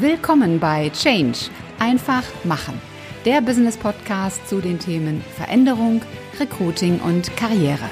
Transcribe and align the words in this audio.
Willkommen 0.00 0.58
bei 0.58 0.90
Change. 0.90 1.50
Einfach 1.78 2.24
machen. 2.42 2.80
Der 3.24 3.40
Business 3.40 3.76
Podcast 3.76 4.48
zu 4.48 4.60
den 4.60 4.80
Themen 4.80 5.22
Veränderung, 5.36 6.02
Recruiting 6.40 6.98
und 6.98 7.36
Karriere. 7.36 7.88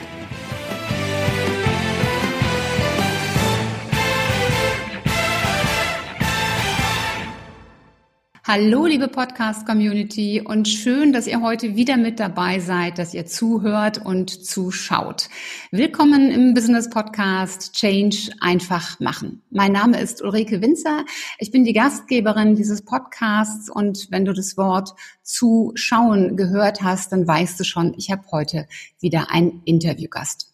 Hallo, 8.55 8.85
liebe 8.85 9.09
Podcast-Community 9.09 10.43
und 10.45 10.69
schön, 10.69 11.15
dass 11.15 11.27
ihr 11.27 11.41
heute 11.41 11.75
wieder 11.75 11.97
mit 11.97 12.21
dabei 12.21 12.61
seid, 12.61 12.99
dass 12.99 13.15
ihr 13.15 13.25
zuhört 13.25 14.05
und 14.05 14.45
zuschaut. 14.45 15.31
Willkommen 15.71 16.31
im 16.31 16.53
Business 16.53 16.91
Podcast 16.91 17.73
Change 17.73 18.31
einfach 18.43 19.01
machen. 19.01 19.41
Mein 19.49 19.73
Name 19.73 19.99
ist 19.99 20.21
Ulrike 20.21 20.61
Winzer. 20.61 21.07
Ich 21.39 21.51
bin 21.51 21.65
die 21.65 21.73
Gastgeberin 21.73 22.55
dieses 22.55 22.85
Podcasts 22.85 23.71
und 23.71 24.09
wenn 24.11 24.27
du 24.27 24.35
das 24.35 24.59
Wort 24.59 24.93
zuschauen 25.23 26.37
gehört 26.37 26.83
hast, 26.83 27.11
dann 27.13 27.27
weißt 27.27 27.59
du 27.59 27.65
schon, 27.65 27.95
ich 27.97 28.11
habe 28.11 28.25
heute 28.33 28.69
wieder 29.01 29.31
einen 29.31 29.63
Interviewgast. 29.65 30.53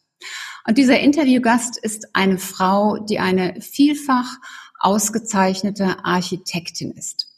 Und 0.69 0.79
dieser 0.79 1.01
Interviewgast 1.01 1.77
ist 1.77 2.15
eine 2.15 2.39
Frau, 2.39 2.99
die 2.99 3.19
eine 3.19 3.61
vielfach 3.61 4.37
ausgezeichnete 4.79 6.05
Architektin 6.05 6.93
ist. 6.93 7.29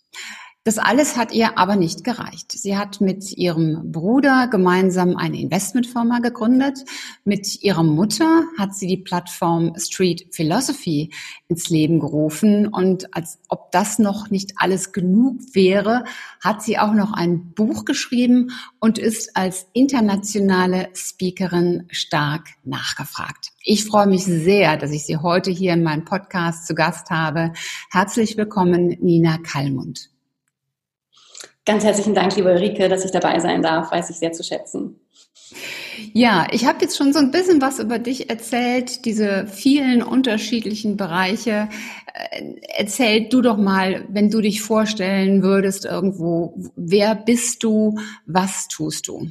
Das 0.63 0.77
alles 0.77 1.17
hat 1.17 1.33
ihr 1.33 1.57
aber 1.57 1.75
nicht 1.75 2.05
gereicht. 2.05 2.53
Sie 2.53 2.77
hat 2.77 3.01
mit 3.01 3.33
ihrem 3.33 3.91
Bruder 3.91 4.47
gemeinsam 4.47 5.17
eine 5.17 5.41
Investmentfirma 5.41 6.19
gegründet. 6.19 6.85
Mit 7.25 7.63
ihrer 7.63 7.83
Mutter 7.83 8.45
hat 8.59 8.75
sie 8.75 8.87
die 8.87 8.99
Plattform 8.99 9.73
Street 9.79 10.27
Philosophy 10.33 11.15
ins 11.49 11.71
Leben 11.71 11.99
gerufen. 11.99 12.69
Und 12.69 13.17
als 13.17 13.39
ob 13.49 13.73
das 13.73 13.99
noch 13.99 14.29
nicht 14.29 14.53
alles 14.57 14.93
genug 14.93 15.39
wäre, 15.55 16.05
hat 16.45 16.63
sie 16.63 16.79
auch 16.79 16.93
noch 16.93 17.15
ein 17.15 17.55
Buch 17.55 17.87
geschrieben 17.87 18.51
und 18.81 18.99
ist 18.99 19.39
als 19.39 19.67
internationale 19.73 20.91
Speakerin 20.93 21.87
stark 21.89 22.49
nachgefragt. 22.65 23.53
Ich 23.65 23.87
freue 23.87 24.09
mich 24.09 24.27
sehr, 24.27 24.77
dass 24.77 24.91
ich 24.91 25.07
Sie 25.07 25.17
heute 25.17 25.51
hier 25.51 25.73
in 25.73 25.83
meinem 25.83 26.05
Podcast 26.05 26.67
zu 26.67 26.75
Gast 26.75 27.09
habe. 27.09 27.55
Herzlich 27.91 28.37
willkommen, 28.37 28.89
Nina 29.01 29.39
Kallmund. 29.39 30.11
Ganz 31.71 31.85
herzlichen 31.85 32.17
Dank, 32.17 32.35
liebe 32.35 32.51
Ulrike, 32.51 32.89
dass 32.89 33.05
ich 33.05 33.13
dabei 33.13 33.39
sein 33.39 33.63
darf, 33.63 33.93
weiß 33.93 34.11
ich 34.11 34.17
sehr 34.17 34.33
zu 34.33 34.43
schätzen. 34.43 34.99
Ja, 36.13 36.49
ich 36.51 36.67
habe 36.67 36.79
jetzt 36.81 36.97
schon 36.97 37.13
so 37.13 37.21
ein 37.21 37.31
bisschen 37.31 37.63
was 37.63 37.79
über 37.79 38.01
dich 38.01 38.29
erzählt, 38.29 39.05
diese 39.05 39.47
vielen 39.47 40.03
unterschiedlichen 40.03 40.97
Bereiche. 40.97 41.69
Äh, 42.13 42.55
erzähl 42.77 43.29
du 43.29 43.41
doch 43.41 43.57
mal, 43.57 44.05
wenn 44.09 44.31
du 44.31 44.41
dich 44.41 44.63
vorstellen 44.63 45.45
würdest 45.45 45.85
irgendwo, 45.85 46.55
wer 46.75 47.15
bist 47.15 47.63
du, 47.63 48.01
was 48.27 48.67
tust 48.67 49.07
du? 49.07 49.29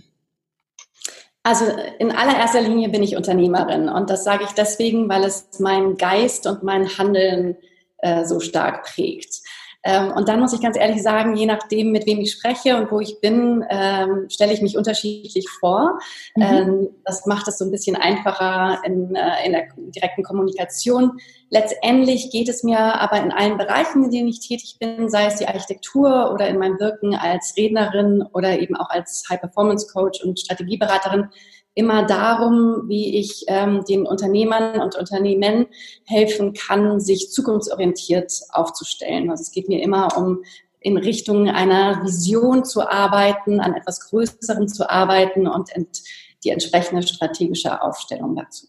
Also 1.44 1.66
in 2.00 2.14
allererster 2.14 2.62
Linie 2.62 2.88
bin 2.88 3.04
ich 3.04 3.18
Unternehmerin 3.18 3.90
und 3.90 4.10
das 4.10 4.24
sage 4.24 4.46
ich 4.46 4.52
deswegen, 4.52 5.10
weil 5.10 5.26
es 5.26 5.60
meinen 5.60 5.98
Geist 5.98 6.48
und 6.48 6.64
mein 6.64 6.88
Handeln 6.98 7.58
äh, 7.98 8.24
so 8.24 8.40
stark 8.40 8.86
prägt. 8.86 9.42
Ähm, 9.84 10.12
und 10.12 10.28
dann 10.28 10.42
muss 10.42 10.54
ich 10.54 10.62
ganz 10.62 10.78
ehrlich 10.78 11.02
sagen, 11.02 11.36
je 11.36 11.46
nachdem, 11.46 11.92
mit 11.92 12.06
wem 12.06 12.20
ich 12.20 12.34
spreche 12.34 12.76
und 12.76 12.92
wo 12.92 13.00
ich 13.00 13.22
bin, 13.22 13.64
ähm, 13.70 14.28
stelle 14.30 14.52
ich 14.52 14.62
mich 14.62 14.78
unterschiedlich 14.78 15.48
vor. 15.60 16.00
Mhm. 16.36 16.44
Ähm, 16.44 16.88
das 17.06 17.26
macht 17.26 17.48
es 17.48 17.58
so 17.58 17.66
ein 17.66 17.72
bisschen 17.72 17.96
einfacher 17.96 18.82
in, 18.84 19.16
äh, 19.16 19.46
in 19.46 19.54
der 19.54 19.68
direkten 19.78 20.24
Kommunikation. 20.24 21.20
Letztendlich 21.50 22.30
geht 22.30 22.50
es 22.50 22.64
mir 22.64 22.80
aber 22.80 23.22
in 23.22 23.32
allen 23.32 23.58
Bereichen, 23.58 24.04
in 24.04 24.12
denen 24.12 24.28
ich 24.28 24.42
tätig 24.42 24.78
bin, 24.80 25.10
sei 25.10 25.26
es 25.26 25.38
die 25.38 25.48
Architektur 25.48 26.32
oder 26.34 26.48
in 26.48 26.60
meinem 26.60 26.80
Wirken 26.80 27.16
als 27.16 27.54
Rednerin 27.58 28.24
oder 28.34 28.60
eben 28.60 28.76
auch 28.76 28.90
als 28.90 29.24
High-Performance-Coach 29.30 30.24
und 30.24 30.40
Strategieberaterin, 30.40 31.30
immer 31.80 32.06
darum, 32.06 32.90
wie 32.90 33.18
ich 33.18 33.46
ähm, 33.48 33.86
den 33.88 34.06
Unternehmern 34.06 34.82
und 34.82 34.98
Unternehmen 34.98 35.68
helfen 36.06 36.54
kann, 36.54 37.00
sich 37.00 37.32
zukunftsorientiert 37.32 38.34
aufzustellen. 38.52 39.32
Also 39.32 39.44
es 39.44 39.52
geht 39.52 39.70
mir 39.70 39.82
immer 39.82 40.18
um 40.18 40.44
in 40.82 40.98
Richtung 40.98 41.50
einer 41.50 42.04
Vision 42.04 42.66
zu 42.66 42.90
arbeiten, 42.90 43.62
an 43.62 43.76
etwas 43.76 44.02
Größerem 44.10 44.68
zu 44.68 44.90
arbeiten 44.90 45.48
und 45.48 45.74
ent 45.74 46.04
die 46.44 46.50
entsprechende 46.50 47.06
strategische 47.06 47.82
Aufstellung 47.82 48.36
dazu. 48.36 48.68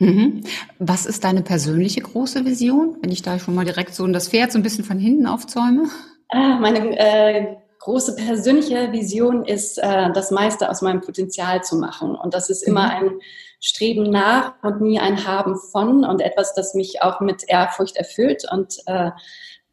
Mhm. 0.00 0.42
Was 0.78 1.06
ist 1.06 1.24
deine 1.24 1.42
persönliche 1.42 2.00
große 2.00 2.44
Vision, 2.44 2.96
wenn 3.00 3.12
ich 3.12 3.22
da 3.22 3.38
schon 3.38 3.54
mal 3.54 3.64
direkt 3.64 3.94
so 3.94 4.06
das 4.08 4.28
Pferd 4.28 4.50
so 4.50 4.58
ein 4.58 4.62
bisschen 4.62 4.84
von 4.84 4.98
hinten 4.98 5.26
aufzäume? 5.26 5.88
Ah, 6.30 6.58
meine 6.60 6.98
äh, 6.98 7.56
große 7.80 8.14
persönliche 8.14 8.92
Vision 8.92 9.44
ist, 9.44 9.78
äh, 9.78 10.12
das 10.12 10.30
meiste 10.30 10.70
aus 10.70 10.82
meinem 10.82 11.00
Potenzial 11.00 11.62
zu 11.62 11.76
machen. 11.76 12.14
Und 12.14 12.34
das 12.34 12.50
ist 12.50 12.62
immer 12.62 12.86
mhm. 12.86 12.90
ein 12.90 13.10
Streben 13.58 14.04
nach 14.04 14.54
und 14.62 14.80
nie 14.80 15.00
ein 15.00 15.26
Haben 15.26 15.56
von 15.56 16.04
und 16.04 16.20
etwas, 16.20 16.54
das 16.54 16.74
mich 16.74 17.02
auch 17.02 17.20
mit 17.20 17.44
Ehrfurcht 17.48 17.96
erfüllt. 17.96 18.44
Und 18.50 18.76
äh, 18.86 19.10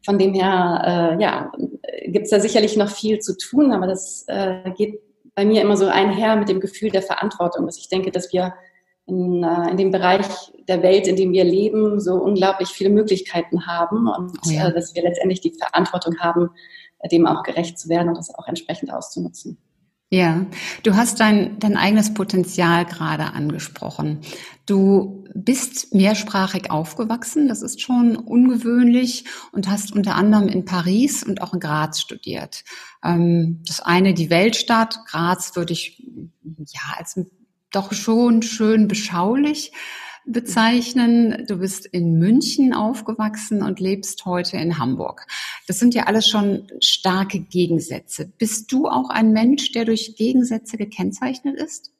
von 0.04 0.18
dem 0.18 0.34
her, 0.34 1.16
äh, 1.18 1.22
ja, 1.22 1.52
gibt 2.06 2.24
es 2.24 2.30
da 2.30 2.40
sicherlich 2.40 2.76
noch 2.76 2.90
viel 2.90 3.18
zu 3.18 3.36
tun, 3.36 3.72
aber 3.72 3.86
das 3.86 4.24
äh, 4.26 4.70
geht 4.76 5.00
bei 5.34 5.44
mir 5.44 5.62
immer 5.62 5.76
so 5.76 5.86
einher 5.86 6.36
mit 6.36 6.48
dem 6.48 6.60
Gefühl 6.60 6.90
der 6.90 7.02
Verantwortung, 7.02 7.66
dass 7.66 7.78
ich 7.78 7.88
denke, 7.88 8.10
dass 8.10 8.32
wir 8.32 8.54
in, 9.08 9.42
äh, 9.42 9.70
in 9.70 9.76
dem 9.76 9.90
Bereich 9.90 10.26
der 10.68 10.82
Welt, 10.82 11.06
in 11.06 11.16
dem 11.16 11.32
wir 11.32 11.44
leben, 11.44 11.98
so 11.98 12.14
unglaublich 12.14 12.68
viele 12.68 12.90
Möglichkeiten 12.90 13.66
haben 13.66 14.06
und 14.06 14.36
oh 14.46 14.50
ja. 14.50 14.68
äh, 14.68 14.74
dass 14.74 14.94
wir 14.94 15.02
letztendlich 15.02 15.40
die 15.40 15.54
Verantwortung 15.58 16.18
haben, 16.18 16.50
dem 17.10 17.26
auch 17.26 17.42
gerecht 17.42 17.78
zu 17.78 17.88
werden 17.88 18.08
und 18.08 18.18
das 18.18 18.34
auch 18.34 18.46
entsprechend 18.46 18.92
auszunutzen. 18.92 19.58
Ja, 20.10 20.46
du 20.84 20.96
hast 20.96 21.20
dein, 21.20 21.58
dein 21.58 21.76
eigenes 21.76 22.14
Potenzial 22.14 22.86
gerade 22.86 23.34
angesprochen. 23.34 24.20
Du 24.64 25.24
bist 25.34 25.94
mehrsprachig 25.94 26.70
aufgewachsen, 26.70 27.46
das 27.46 27.60
ist 27.60 27.82
schon 27.82 28.16
ungewöhnlich 28.16 29.26
und 29.52 29.68
hast 29.68 29.92
unter 29.92 30.14
anderem 30.14 30.48
in 30.48 30.64
Paris 30.64 31.22
und 31.24 31.42
auch 31.42 31.52
in 31.52 31.60
Graz 31.60 32.00
studiert. 32.00 32.64
Ähm, 33.04 33.62
das 33.66 33.80
eine 33.80 34.14
die 34.14 34.30
Weltstadt, 34.30 34.98
Graz 35.06 35.54
würde 35.56 35.74
ich 35.74 36.02
ja 36.42 36.96
als 36.96 37.20
doch 37.72 37.92
schon 37.92 38.42
schön 38.42 38.88
beschaulich 38.88 39.72
bezeichnen. 40.26 41.44
Du 41.46 41.58
bist 41.58 41.86
in 41.86 42.18
München 42.18 42.74
aufgewachsen 42.74 43.62
und 43.62 43.80
lebst 43.80 44.24
heute 44.26 44.56
in 44.58 44.78
Hamburg. 44.78 45.26
Das 45.66 45.78
sind 45.78 45.94
ja 45.94 46.04
alles 46.04 46.28
schon 46.28 46.66
starke 46.80 47.40
Gegensätze. 47.40 48.30
Bist 48.38 48.70
du 48.72 48.88
auch 48.88 49.10
ein 49.10 49.32
Mensch, 49.32 49.72
der 49.72 49.84
durch 49.84 50.16
Gegensätze 50.16 50.76
gekennzeichnet 50.76 51.56
ist? 51.56 51.92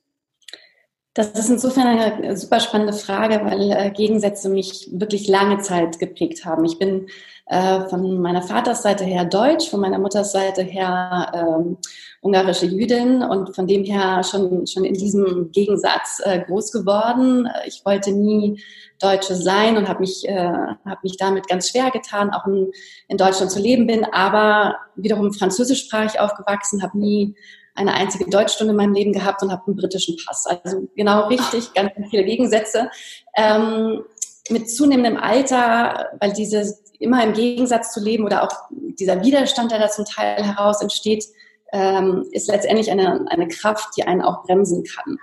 Das 1.18 1.30
ist 1.30 1.50
insofern 1.50 1.88
eine 1.88 2.36
super 2.36 2.60
spannende 2.60 2.92
Frage, 2.92 3.40
weil 3.42 3.72
äh, 3.72 3.90
Gegensätze 3.90 4.48
mich 4.48 4.88
wirklich 4.92 5.26
lange 5.26 5.58
Zeit 5.58 5.98
geprägt 5.98 6.44
haben. 6.44 6.64
Ich 6.64 6.78
bin 6.78 7.08
äh, 7.46 7.88
von 7.88 8.20
meiner 8.20 8.40
Vatersseite 8.40 9.02
her 9.02 9.24
deutsch, 9.24 9.68
von 9.68 9.80
meiner 9.80 9.98
Mutterseite 9.98 10.62
her 10.62 11.32
ähm, 11.34 11.78
ungarische 12.20 12.66
Jüdin 12.66 13.24
und 13.24 13.52
von 13.56 13.66
dem 13.66 13.82
her 13.82 14.22
schon, 14.22 14.64
schon 14.68 14.84
in 14.84 14.94
diesem 14.94 15.50
Gegensatz 15.50 16.22
äh, 16.22 16.38
groß 16.38 16.70
geworden. 16.70 17.48
Ich 17.66 17.84
wollte 17.84 18.12
nie 18.12 18.62
Deutsche 19.00 19.34
sein 19.34 19.76
und 19.76 19.88
habe 19.88 19.98
mich, 19.98 20.24
äh, 20.28 20.52
hab 20.84 21.02
mich 21.02 21.16
damit 21.16 21.48
ganz 21.48 21.70
schwer 21.70 21.90
getan, 21.90 22.30
auch 22.30 22.46
in, 22.46 22.70
in 23.08 23.16
Deutschland 23.16 23.50
zu 23.50 23.58
leben 23.58 23.88
bin, 23.88 24.04
aber 24.04 24.76
wiederum 24.94 25.32
französischsprachig 25.32 26.20
aufgewachsen, 26.20 26.80
habe 26.80 26.96
nie 26.96 27.34
eine 27.78 27.94
einzige 27.94 28.28
Deutschstunde 28.28 28.72
in 28.72 28.76
meinem 28.76 28.94
Leben 28.94 29.12
gehabt 29.12 29.42
und 29.42 29.52
habe 29.52 29.62
einen 29.66 29.76
britischen 29.76 30.16
Pass. 30.26 30.46
Also 30.46 30.88
genau 30.96 31.28
richtig, 31.28 31.72
ganz 31.74 31.90
viele 32.10 32.24
Gegensätze. 32.24 32.90
Ähm, 33.36 34.02
mit 34.50 34.70
zunehmendem 34.70 35.16
Alter, 35.16 36.10
weil 36.20 36.32
diese 36.32 36.78
immer 36.98 37.22
im 37.22 37.32
Gegensatz 37.32 37.92
zu 37.92 38.00
leben 38.00 38.24
oder 38.24 38.42
auch 38.42 38.50
dieser 38.70 39.22
Widerstand, 39.22 39.70
der 39.70 39.78
da 39.78 39.88
zum 39.88 40.04
Teil 40.04 40.42
heraus 40.42 40.82
entsteht, 40.82 41.24
ähm, 41.72 42.24
ist 42.32 42.48
letztendlich 42.48 42.90
eine, 42.90 43.26
eine 43.28 43.46
Kraft, 43.48 43.90
die 43.96 44.04
einen 44.04 44.22
auch 44.22 44.42
bremsen 44.42 44.84
kann. 44.84 45.18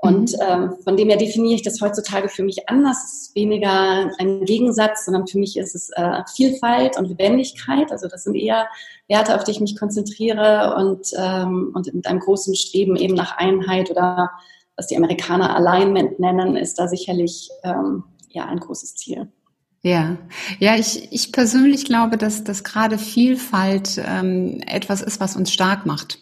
Und 0.00 0.32
mhm. 0.32 0.38
ähm, 0.48 0.74
von 0.84 0.96
dem 0.96 1.08
her 1.08 1.18
definiere 1.18 1.56
ich 1.56 1.62
das 1.62 1.80
heutzutage 1.80 2.28
für 2.28 2.44
mich 2.44 2.68
anders. 2.68 3.04
Es 3.04 3.22
ist 3.22 3.34
weniger 3.34 4.10
ein 4.18 4.44
Gegensatz, 4.44 5.04
sondern 5.04 5.26
für 5.26 5.38
mich 5.38 5.56
ist 5.56 5.74
es 5.74 5.90
äh, 5.96 6.22
Vielfalt 6.36 6.96
und 6.96 7.08
Lebendigkeit. 7.08 7.90
Also 7.90 8.06
das 8.06 8.22
sind 8.22 8.36
eher 8.36 8.68
Werte, 9.08 9.34
auf 9.34 9.42
die 9.42 9.50
ich 9.50 9.60
mich 9.60 9.76
konzentriere 9.76 10.76
und, 10.76 11.08
ähm, 11.16 11.72
und 11.74 11.92
mit 11.92 12.06
einem 12.06 12.20
großen 12.20 12.54
Streben 12.54 12.94
eben 12.94 13.14
nach 13.14 13.38
Einheit 13.38 13.90
oder 13.90 14.30
was 14.76 14.86
die 14.86 14.96
Amerikaner 14.96 15.56
Alignment 15.56 16.20
nennen, 16.20 16.56
ist 16.56 16.78
da 16.78 16.86
sicherlich 16.86 17.50
ähm, 17.64 18.04
ja 18.28 18.46
ein 18.46 18.60
großes 18.60 18.94
Ziel. 18.94 19.26
Ja, 19.82 20.16
ja, 20.58 20.76
ich, 20.76 21.12
ich 21.12 21.32
persönlich 21.32 21.84
glaube, 21.84 22.16
dass, 22.16 22.44
dass 22.44 22.62
gerade 22.62 22.98
Vielfalt 22.98 24.00
ähm, 24.04 24.60
etwas 24.66 25.02
ist, 25.02 25.20
was 25.20 25.36
uns 25.36 25.52
stark 25.52 25.86
macht. 25.86 26.18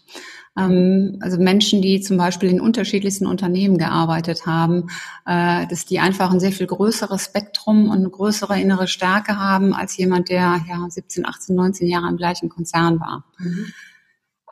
Ähm, 0.56 1.18
also 1.20 1.38
Menschen, 1.38 1.82
die 1.82 2.00
zum 2.00 2.16
Beispiel 2.16 2.50
in 2.50 2.60
unterschiedlichsten 2.60 3.26
Unternehmen 3.26 3.78
gearbeitet 3.78 4.46
haben, 4.46 4.88
äh, 5.26 5.66
dass 5.66 5.84
die 5.84 5.98
einfach 5.98 6.30
ein 6.30 6.40
sehr 6.40 6.52
viel 6.52 6.66
größeres 6.66 7.24
Spektrum 7.24 7.90
und 7.90 7.98
eine 7.98 8.10
größere 8.10 8.60
innere 8.60 8.88
Stärke 8.88 9.38
haben 9.38 9.74
als 9.74 9.96
jemand, 9.96 10.28
der 10.28 10.60
ja 10.68 10.86
17, 10.88 11.26
18, 11.26 11.54
19 11.54 11.88
Jahre 11.88 12.08
im 12.08 12.16
gleichen 12.16 12.48
Konzern 12.48 13.00
war. 13.00 13.24
Mhm. 13.38 13.66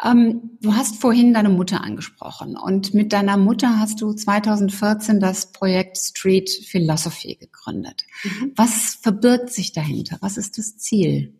Ähm, 0.04 0.58
du 0.60 0.74
hast 0.74 1.00
vorhin 1.00 1.34
deine 1.34 1.50
Mutter 1.50 1.82
angesprochen 1.82 2.56
und 2.56 2.94
mit 2.94 3.12
deiner 3.12 3.36
Mutter 3.36 3.78
hast 3.78 4.00
du 4.00 4.12
2014 4.12 5.20
das 5.20 5.52
Projekt 5.52 5.96
Street 5.98 6.50
Philosophy 6.50 7.36
gegründet. 7.36 8.04
Mhm. 8.24 8.52
Was 8.56 8.98
verbirgt 9.00 9.50
sich 9.50 9.72
dahinter? 9.72 10.18
Was 10.20 10.36
ist 10.36 10.58
das 10.58 10.76
Ziel? 10.78 11.32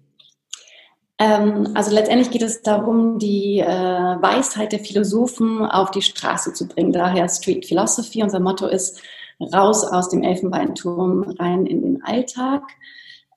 Ähm, 1.25 1.71
also 1.75 1.91
letztendlich 1.95 2.31
geht 2.31 2.43
es 2.43 2.61
darum, 2.61 3.19
die 3.19 3.61
äh, 3.61 3.67
Weisheit 3.67 4.73
der 4.73 4.81
Philosophen 4.81 5.65
auf 5.65 5.91
die 5.91 6.03
Straße 6.03 6.53
zu 6.53 6.69
bringen. 6.69 6.93
Daher 6.93 7.29
Street 7.31 7.65
Philosophy. 7.65 8.23
Unser 8.23 8.41
Motto 8.41 8.67
ist 8.67 9.01
raus 9.41 9.85
aus 9.85 10.11
dem 10.11 10.23
Elfenbeinturm, 10.23 11.35
rein 11.39 11.65
in 11.65 11.81
den 11.81 12.03
Alltag. 12.03 12.63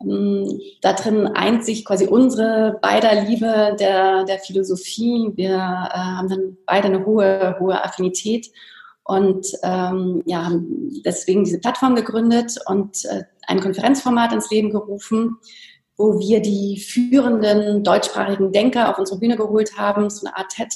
Ähm, 0.01 0.59
da 0.81 0.93
drin 0.93 1.27
eint 1.27 1.63
sich 1.63 1.85
quasi 1.85 2.07
unsere 2.07 2.77
beider 2.81 3.21
Liebe 3.21 3.77
der, 3.79 4.25
der 4.25 4.39
Philosophie. 4.39 5.31
Wir 5.35 5.55
äh, 5.55 5.97
haben 5.97 6.27
dann 6.27 6.57
beide 6.65 6.87
eine 6.87 7.05
hohe, 7.05 7.55
hohe 7.59 7.83
Affinität 7.85 8.51
und 9.05 9.47
ähm, 9.63 10.23
ja, 10.25 10.43
haben 10.43 10.91
deswegen 11.05 11.45
diese 11.45 11.59
Plattform 11.59 11.95
gegründet 11.95 12.57
und 12.65 13.05
äh, 13.05 13.23
ein 13.47 13.61
Konferenzformat 13.61 14.33
ins 14.33 14.51
Leben 14.51 14.71
gerufen, 14.71 15.37
wo 15.97 16.19
wir 16.19 16.41
die 16.41 16.79
führenden 16.79 17.83
deutschsprachigen 17.83 18.51
Denker 18.51 18.89
auf 18.89 18.99
unsere 18.99 19.19
Bühne 19.19 19.35
geholt 19.35 19.77
haben, 19.77 20.09
so 20.09 20.27
eine 20.27 20.37
Art 20.37 20.49
TED, 20.49 20.73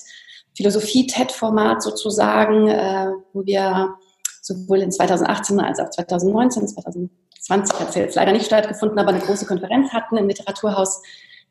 Philosophie-TED-Format 0.55 1.81
sozusagen, 1.81 2.67
äh, 2.67 3.11
wo 3.33 3.45
wir 3.45 3.95
sowohl 4.41 4.79
in 4.79 4.91
2018 4.91 5.59
als 5.59 5.79
auch 5.79 5.89
2019, 5.89 6.67
2020 6.67 7.79
hat 7.79 7.89
es 7.89 7.95
jetzt 7.95 8.15
leider 8.15 8.33
nicht 8.33 8.45
stattgefunden, 8.45 8.99
aber 8.99 9.09
eine 9.09 9.19
große 9.19 9.45
Konferenz 9.45 9.93
hatten 9.93 10.17
im 10.17 10.27
Literaturhaus 10.27 11.01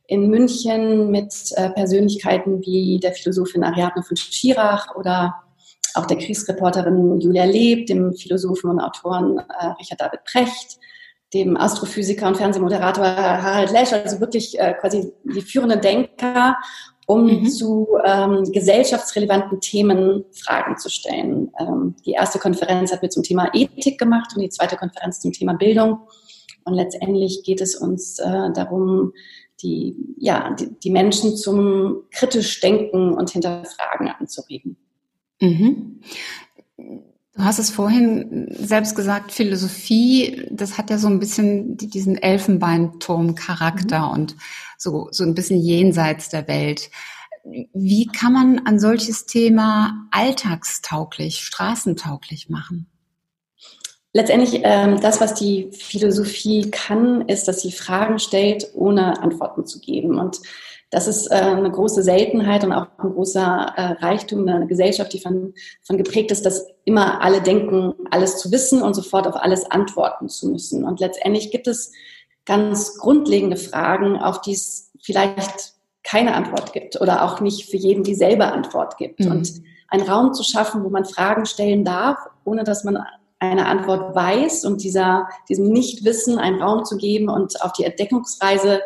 in 0.07 0.29
München 0.29 1.11
mit 1.11 1.33
äh, 1.55 1.71
Persönlichkeiten 1.71 2.61
wie 2.67 2.99
der 3.01 3.13
Philosophin 3.13 3.63
Ariadne 3.63 4.03
von 4.03 4.17
Schirach 4.17 4.97
oder 4.97 5.37
auch 5.95 6.07
der 6.07 6.19
Kriegsreporterin 6.19 7.21
Julia 7.21 7.45
Leb, 7.45 7.87
dem 7.87 8.13
Philosophen 8.15 8.71
und 8.71 8.81
Autoren 8.81 9.39
äh, 9.39 9.67
Richard 9.79 10.01
David 10.01 10.25
Precht, 10.25 10.79
dem 11.33 11.57
Astrophysiker 11.57 12.27
und 12.27 12.37
Fernsehmoderator 12.37 13.05
Harald 13.05 13.71
Lesch, 13.71 13.93
also 13.93 14.21
wirklich 14.21 14.59
äh, 14.59 14.75
quasi 14.75 15.13
die 15.25 15.43
führenden 15.43 15.81
Denker, 15.81 16.57
um 17.07 17.25
mhm. 17.25 17.47
zu 17.49 17.89
ähm, 18.05 18.45
gesellschaftsrelevanten 18.53 19.61
Themen 19.61 20.25
Fragen 20.33 20.77
zu 20.77 20.89
stellen. 20.89 21.51
Ähm, 21.59 21.95
die 22.05 22.13
erste 22.13 22.39
Konferenz 22.39 22.93
hat 22.93 23.03
wir 23.03 23.11
zum 23.11 23.23
Thema 23.23 23.51
Ethik 23.53 23.99
gemacht 23.99 24.33
und 24.35 24.43
die 24.43 24.49
zweite 24.49 24.77
Konferenz 24.77 25.21
zum 25.21 25.33
Thema 25.33 25.55
Bildung. 25.55 26.01
Und 26.65 26.75
letztendlich 26.75 27.43
geht 27.45 27.61
es 27.61 27.75
uns 27.75 28.19
äh, 28.19 28.53
darum, 28.53 29.13
die, 29.63 29.97
ja, 30.19 30.55
die, 30.55 30.79
die 30.81 30.91
Menschen 30.91 31.37
zum 31.37 32.05
kritisch 32.13 32.61
Denken 32.61 33.15
und 33.15 33.31
Hinterfragen 33.31 34.09
anzuregen. 34.09 34.77
Mhm. 35.41 36.01
Du 37.35 37.45
hast 37.45 37.59
es 37.61 37.71
vorhin 37.71 38.49
selbst 38.59 38.97
gesagt, 38.97 39.31
Philosophie, 39.33 40.49
das 40.51 40.77
hat 40.77 40.91
ja 40.91 40.99
so 40.99 41.07
ein 41.07 41.21
bisschen 41.21 41.77
diesen 41.77 42.17
Elfenbeinturm-Charakter 42.17 44.07
mhm. 44.07 44.13
und 44.13 44.37
so, 44.77 45.09
so 45.13 45.25
ein 45.25 45.35
bisschen 45.35 45.61
jenseits 45.61 46.29
der 46.29 46.49
Welt. 46.49 46.91
Wie 47.73 48.07
kann 48.07 48.33
man 48.33 48.67
ein 48.67 48.81
solches 48.81 49.27
Thema 49.27 50.09
alltagstauglich, 50.11 51.45
straßentauglich 51.45 52.49
machen? 52.49 52.91
Letztendlich, 54.13 54.61
ähm, 54.65 55.01
das, 55.01 55.21
was 55.21 55.35
die 55.35 55.71
Philosophie 55.73 56.71
kann, 56.71 57.23
ist, 57.29 57.47
dass 57.47 57.61
sie 57.61 57.71
Fragen 57.71 58.19
stellt, 58.19 58.69
ohne 58.75 59.23
Antworten 59.23 59.67
zu 59.67 59.81
geben. 59.81 60.19
Und 60.19 60.41
das 60.91 61.07
ist 61.07 61.31
äh, 61.31 61.37
eine 61.37 61.71
große 61.71 62.03
Seltenheit 62.03 62.65
und 62.65 62.73
auch 62.73 62.89
ein 62.99 63.13
großer 63.13 63.73
äh, 63.77 63.83
Reichtum 64.05 64.49
einer 64.49 64.67
Gesellschaft, 64.67 65.13
die 65.13 65.21
von, 65.21 65.55
von 65.83 65.97
geprägt 65.97 66.33
ist, 66.33 66.45
dass 66.45 66.67
immer 66.85 67.23
alle 67.23 67.41
denken, 67.41 67.95
alles 68.11 68.39
zu 68.39 68.51
wissen 68.51 68.83
und 68.83 68.95
sofort 68.95 69.29
auf 69.29 69.37
alles 69.37 69.71
antworten 69.71 70.29
zu 70.29 70.49
müssen. 70.49 70.85
Und 70.85 70.99
letztendlich 70.99 71.53
gibt 71.53 71.69
es 71.69 71.93
ganz 72.45 72.99
grundlegende 72.99 73.57
Fragen, 73.57 74.17
auf 74.17 74.41
die 74.41 74.55
es 74.55 74.91
vielleicht 75.01 75.75
keine 76.03 76.35
Antwort 76.35 76.73
gibt 76.73 77.01
oder 77.01 77.23
auch 77.23 77.41
nicht 77.41 77.71
für 77.71 77.77
jeden 77.77 78.03
dieselbe 78.03 78.47
Antwort 78.47 78.97
gibt. 78.97 79.21
Mhm. 79.21 79.31
Und 79.31 79.53
einen 79.87 80.09
Raum 80.09 80.35
zu 80.35 80.43
schaffen, 80.43 80.83
wo 80.83 80.89
man 80.89 81.05
Fragen 81.05 81.47
stellen 81.47 81.85
darf, 81.85 82.19
ohne 82.45 82.65
dass 82.65 82.83
man 82.83 82.99
eine 83.41 83.67
Antwort 83.67 84.15
weiß 84.15 84.65
und 84.67 84.83
dieser, 84.83 85.29
diesem 85.49 85.69
Nichtwissen 85.69 86.39
einen 86.39 86.63
Raum 86.63 86.85
zu 86.85 86.97
geben 86.97 87.29
und 87.29 87.63
auf 87.63 87.73
die 87.73 87.85
Entdeckungsreise 87.85 88.83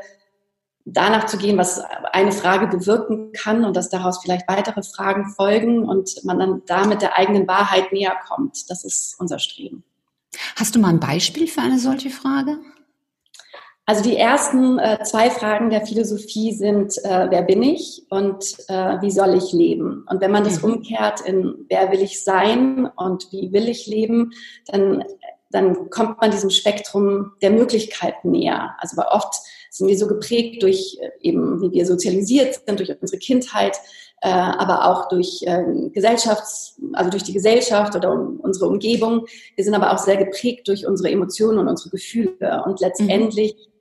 danach 0.85 1.27
zu 1.27 1.39
gehen, 1.39 1.59
was 1.59 1.81
eine 2.13 2.33
Frage 2.33 2.67
bewirken 2.67 3.33
kann 3.33 3.65
und 3.65 3.75
dass 3.77 3.89
daraus 3.89 4.21
vielleicht 4.23 4.49
weitere 4.49 4.83
Fragen 4.83 5.33
folgen 5.35 5.89
und 5.89 6.23
man 6.25 6.39
dann 6.39 6.63
damit 6.67 7.03
der 7.03 7.19
eigenen 7.19 7.49
Wahrheit 7.49 7.93
näher 7.93 8.17
kommt. 8.29 8.71
Das 8.71 8.85
ist 8.85 9.19
unser 9.19 9.39
Streben. 9.39 9.83
Hast 10.57 10.75
du 10.75 10.79
mal 10.79 10.89
ein 10.89 11.01
Beispiel 11.01 11.47
für 11.47 11.63
eine 11.63 11.79
solche 11.79 12.11
Frage? 12.11 12.59
Also 13.87 14.03
die 14.03 14.17
ersten 14.17 14.79
äh, 14.79 15.03
zwei 15.03 15.29
Fragen 15.29 15.69
der 15.69 15.87
Philosophie 15.87 16.53
sind, 16.53 16.97
äh, 17.05 17.27
wer 17.29 17.43
bin 17.43 17.63
ich 17.63 18.03
und 18.09 18.43
äh, 18.69 19.01
wie 19.03 19.11
soll 19.11 19.35
ich 19.35 19.53
leben? 19.53 20.07
Und 20.09 20.23
wenn 20.23 20.31
man 20.31 20.45
das 20.45 20.63
mhm. 20.63 20.75
umkehrt 20.75 21.21
in, 21.21 21.67
wer 21.69 21.93
will 21.93 22.01
ich 22.01 22.25
sein 22.25 22.87
und 22.97 23.31
wie 23.31 23.53
will 23.53 23.69
ich 23.69 23.87
leben, 23.87 24.33
dann, 24.69 25.05
dann 25.51 25.91
kommt 25.91 26.19
man 26.19 26.31
diesem 26.31 26.49
Spektrum 26.49 27.33
der 27.43 27.51
Möglichkeiten 27.51 28.31
näher. 28.31 28.75
Also 28.79 29.03
oft 29.03 29.35
sind 29.69 29.89
wir 29.89 29.99
so 29.99 30.07
geprägt 30.07 30.63
durch 30.63 30.97
äh, 31.03 31.11
eben, 31.21 31.61
wie 31.61 31.73
wir 31.73 31.85
sozialisiert 31.85 32.61
sind, 32.67 32.79
durch 32.79 32.91
unsere 32.99 33.19
Kindheit, 33.19 33.77
äh, 34.23 34.31
aber 34.31 34.87
auch 34.87 35.09
durch 35.09 35.43
äh, 35.43 35.63
Gesellschafts-, 35.93 36.81
also 36.95 37.11
durch 37.11 37.25
die 37.25 37.35
Gesellschaft 37.35 37.95
oder 37.95 38.13
um, 38.13 38.41
unsere 38.41 38.67
Umgebung. 38.67 39.27
Wir 39.57 39.65
sind 39.65 39.75
aber 39.75 39.93
auch 39.93 39.99
sehr 39.99 40.17
geprägt 40.17 40.69
durch 40.69 40.87
unsere 40.87 41.11
Emotionen 41.11 41.59
und 41.59 41.69
unsere 41.69 41.91
Gefühle. 41.91 42.63
Und 42.65 42.81
letztendlich 42.81 43.55
mhm. 43.55 43.74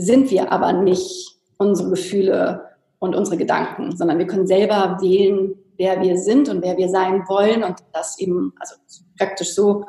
Sind 0.00 0.30
wir 0.30 0.52
aber 0.52 0.72
nicht 0.72 1.36
unsere 1.58 1.90
Gefühle 1.90 2.64
und 2.98 3.14
unsere 3.14 3.36
Gedanken, 3.36 3.96
sondern 3.96 4.18
wir 4.18 4.26
können 4.26 4.46
selber 4.46 4.98
wählen, 5.00 5.54
wer 5.76 6.00
wir 6.02 6.18
sind 6.18 6.48
und 6.48 6.62
wer 6.62 6.76
wir 6.76 6.88
sein 6.88 7.24
wollen 7.28 7.62
und 7.64 7.76
das 7.92 8.18
eben, 8.18 8.52
also 8.58 8.74
praktisch 9.18 9.54
so 9.54 9.84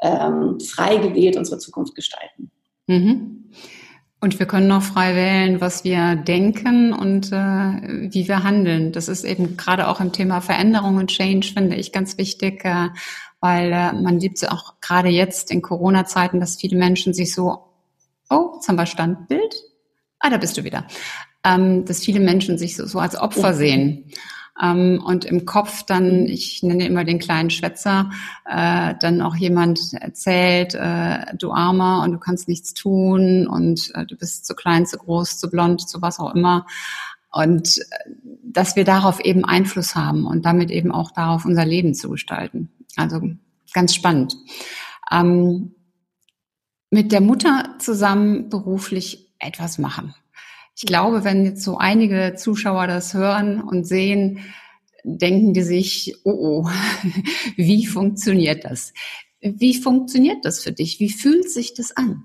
ähm, 0.00 0.58
frei 0.60 0.96
gewählt 0.96 1.36
unsere 1.36 1.58
Zukunft 1.58 1.94
gestalten. 1.94 2.50
Mhm. 2.86 3.50
Und 4.20 4.38
wir 4.38 4.46
können 4.46 4.72
auch 4.72 4.82
frei 4.82 5.14
wählen, 5.14 5.60
was 5.60 5.84
wir 5.84 6.16
denken 6.16 6.92
und 6.92 7.32
äh, 7.32 8.10
wie 8.12 8.26
wir 8.28 8.42
handeln. 8.42 8.92
Das 8.92 9.08
ist 9.08 9.24
eben 9.24 9.56
gerade 9.56 9.88
auch 9.88 10.00
im 10.00 10.12
Thema 10.12 10.40
Veränderung 10.40 10.96
und 10.96 11.10
Change, 11.10 11.52
finde 11.52 11.76
ich, 11.76 11.92
ganz 11.92 12.16
wichtig, 12.16 12.64
äh, 12.64 12.88
weil 13.40 13.72
äh, 13.72 13.92
man 13.92 14.18
liebt 14.18 14.38
es 14.38 14.48
auch 14.48 14.80
gerade 14.80 15.10
jetzt 15.10 15.50
in 15.50 15.60
Corona-Zeiten, 15.60 16.40
dass 16.40 16.56
viele 16.56 16.78
Menschen 16.78 17.12
sich 17.12 17.34
so, 17.34 17.65
oh, 18.30 18.52
jetzt 18.54 18.68
haben 18.68 18.76
wir 18.76 18.86
Standbild. 18.86 19.54
Ah, 20.18 20.30
da 20.30 20.38
bist 20.38 20.56
du 20.56 20.64
wieder. 20.64 20.86
Ähm, 21.44 21.84
dass 21.84 22.00
viele 22.00 22.20
Menschen 22.20 22.58
sich 22.58 22.76
so, 22.76 22.86
so 22.86 22.98
als 22.98 23.16
Opfer 23.16 23.54
sehen 23.54 24.10
ähm, 24.62 25.02
und 25.04 25.24
im 25.24 25.44
Kopf 25.44 25.82
dann, 25.84 26.26
ich 26.26 26.62
nenne 26.62 26.86
immer 26.86 27.04
den 27.04 27.18
kleinen 27.18 27.50
Schwätzer, 27.50 28.10
äh, 28.46 28.94
dann 28.98 29.20
auch 29.20 29.36
jemand 29.36 29.92
erzählt, 29.92 30.74
äh, 30.74 31.34
du 31.36 31.52
Armer 31.52 32.02
und 32.02 32.12
du 32.12 32.18
kannst 32.18 32.48
nichts 32.48 32.74
tun 32.74 33.46
und 33.46 33.90
äh, 33.94 34.06
du 34.06 34.16
bist 34.16 34.46
zu 34.46 34.54
klein, 34.54 34.86
zu 34.86 34.98
groß, 34.98 35.38
zu 35.38 35.50
blond, 35.50 35.88
zu 35.88 36.00
was 36.02 36.18
auch 36.18 36.34
immer. 36.34 36.66
Und 37.30 37.78
äh, 37.78 38.10
dass 38.42 38.76
wir 38.76 38.84
darauf 38.84 39.20
eben 39.20 39.44
Einfluss 39.44 39.94
haben 39.94 40.26
und 40.26 40.46
damit 40.46 40.70
eben 40.70 40.90
auch 40.90 41.10
darauf 41.10 41.44
unser 41.44 41.66
Leben 41.66 41.94
zu 41.94 42.08
gestalten. 42.08 42.70
Also 42.96 43.20
ganz 43.74 43.94
spannend. 43.94 44.36
Ähm, 45.12 45.75
mit 46.90 47.12
der 47.12 47.20
Mutter 47.20 47.76
zusammen 47.78 48.48
beruflich 48.48 49.32
etwas 49.38 49.78
machen. 49.78 50.14
Ich 50.76 50.86
glaube, 50.86 51.24
wenn 51.24 51.44
jetzt 51.44 51.62
so 51.62 51.78
einige 51.78 52.34
Zuschauer 52.36 52.86
das 52.86 53.14
hören 53.14 53.62
und 53.62 53.86
sehen, 53.86 54.40
denken 55.04 55.54
die 55.54 55.62
sich, 55.62 56.16
oh 56.24 56.64
oh, 56.64 56.70
wie 57.56 57.86
funktioniert 57.86 58.64
das? 58.64 58.92
Wie 59.40 59.74
funktioniert 59.74 60.44
das 60.44 60.62
für 60.62 60.72
dich? 60.72 61.00
Wie 61.00 61.10
fühlt 61.10 61.50
sich 61.50 61.74
das 61.74 61.96
an? 61.96 62.24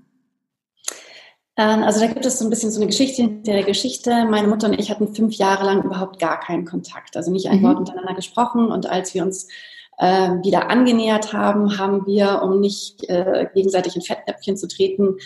Ähm, 1.58 1.84
also 1.84 2.00
da 2.00 2.08
gibt 2.08 2.26
es 2.26 2.40
so 2.40 2.46
ein 2.46 2.50
bisschen 2.50 2.72
so 2.72 2.80
eine 2.80 2.88
Geschichte 2.88 3.22
hinter 3.22 3.54
der 3.54 3.64
Geschichte. 3.64 4.26
Meine 4.26 4.48
Mutter 4.48 4.68
und 4.68 4.80
ich 4.80 4.90
hatten 4.90 5.14
fünf 5.14 5.36
Jahre 5.36 5.66
lang 5.66 5.84
überhaupt 5.84 6.20
gar 6.20 6.40
keinen 6.40 6.66
Kontakt, 6.66 7.16
also 7.16 7.32
nicht 7.32 7.48
ein 7.48 7.60
mhm. 7.60 7.64
Wort 7.64 7.80
miteinander 7.80 8.16
gesprochen. 8.16 8.72
Und 8.72 8.88
als 8.88 9.14
wir 9.14 9.24
uns 9.24 9.48
äh, 10.02 10.44
wieder 10.44 10.72
angenähert 10.72 11.32
haben, 11.32 11.78
haben 11.78 12.08
wir, 12.08 12.42
um 12.42 12.60
nicht 12.60 13.08
äh, 13.08 13.48
gegenseitig 13.54 13.96
in 13.96 14.02
Fettnäpfchen 14.02 14.58
zu 14.58 14.68
treten, 14.68 15.18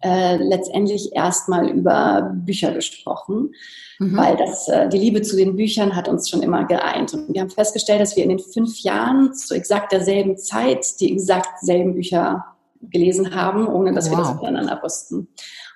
äh, 0.00 0.36
letztendlich 0.36 1.14
erstmal 1.14 1.68
über 1.68 2.32
Bücher 2.34 2.72
gesprochen, 2.72 3.54
mhm. 3.98 4.16
weil 4.16 4.38
das, 4.38 4.68
äh, 4.68 4.88
die 4.88 4.96
Liebe 4.96 5.20
zu 5.20 5.36
den 5.36 5.54
Büchern 5.54 5.94
hat 5.94 6.08
uns 6.08 6.30
schon 6.30 6.42
immer 6.42 6.64
geeint. 6.64 7.12
Und 7.12 7.32
wir 7.34 7.42
haben 7.42 7.50
festgestellt, 7.50 8.00
dass 8.00 8.16
wir 8.16 8.22
in 8.22 8.30
den 8.30 8.38
fünf 8.38 8.80
Jahren 8.80 9.34
zu 9.34 9.54
exakt 9.54 9.92
derselben 9.92 10.38
Zeit 10.38 10.98
die 10.98 11.12
exakt 11.12 11.60
selben 11.60 11.92
Bücher 11.92 12.42
gelesen 12.80 13.34
haben, 13.34 13.68
ohne 13.68 13.92
dass 13.92 14.10
wow. 14.10 14.16
wir 14.16 14.24
das 14.24 14.32
voneinander 14.32 14.80
wussten. 14.82 15.28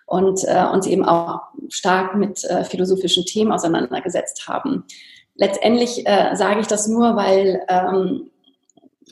Und 0.07 0.45
äh, 0.45 0.65
uns 0.73 0.87
eben 0.87 1.05
auch 1.05 1.41
stark 1.69 2.17
mit 2.17 2.43
äh, 2.45 2.65
philosophischen 2.65 3.27
Themen 3.27 3.53
auseinandergesetzt 3.53 4.49
haben. 4.49 4.85
Letztendlich 5.35 6.07
äh, 6.07 6.35
sage 6.35 6.61
ich 6.61 6.69
das 6.69 6.89
nur, 6.89 7.17
weil 7.17 7.61
ähm, 7.69 8.31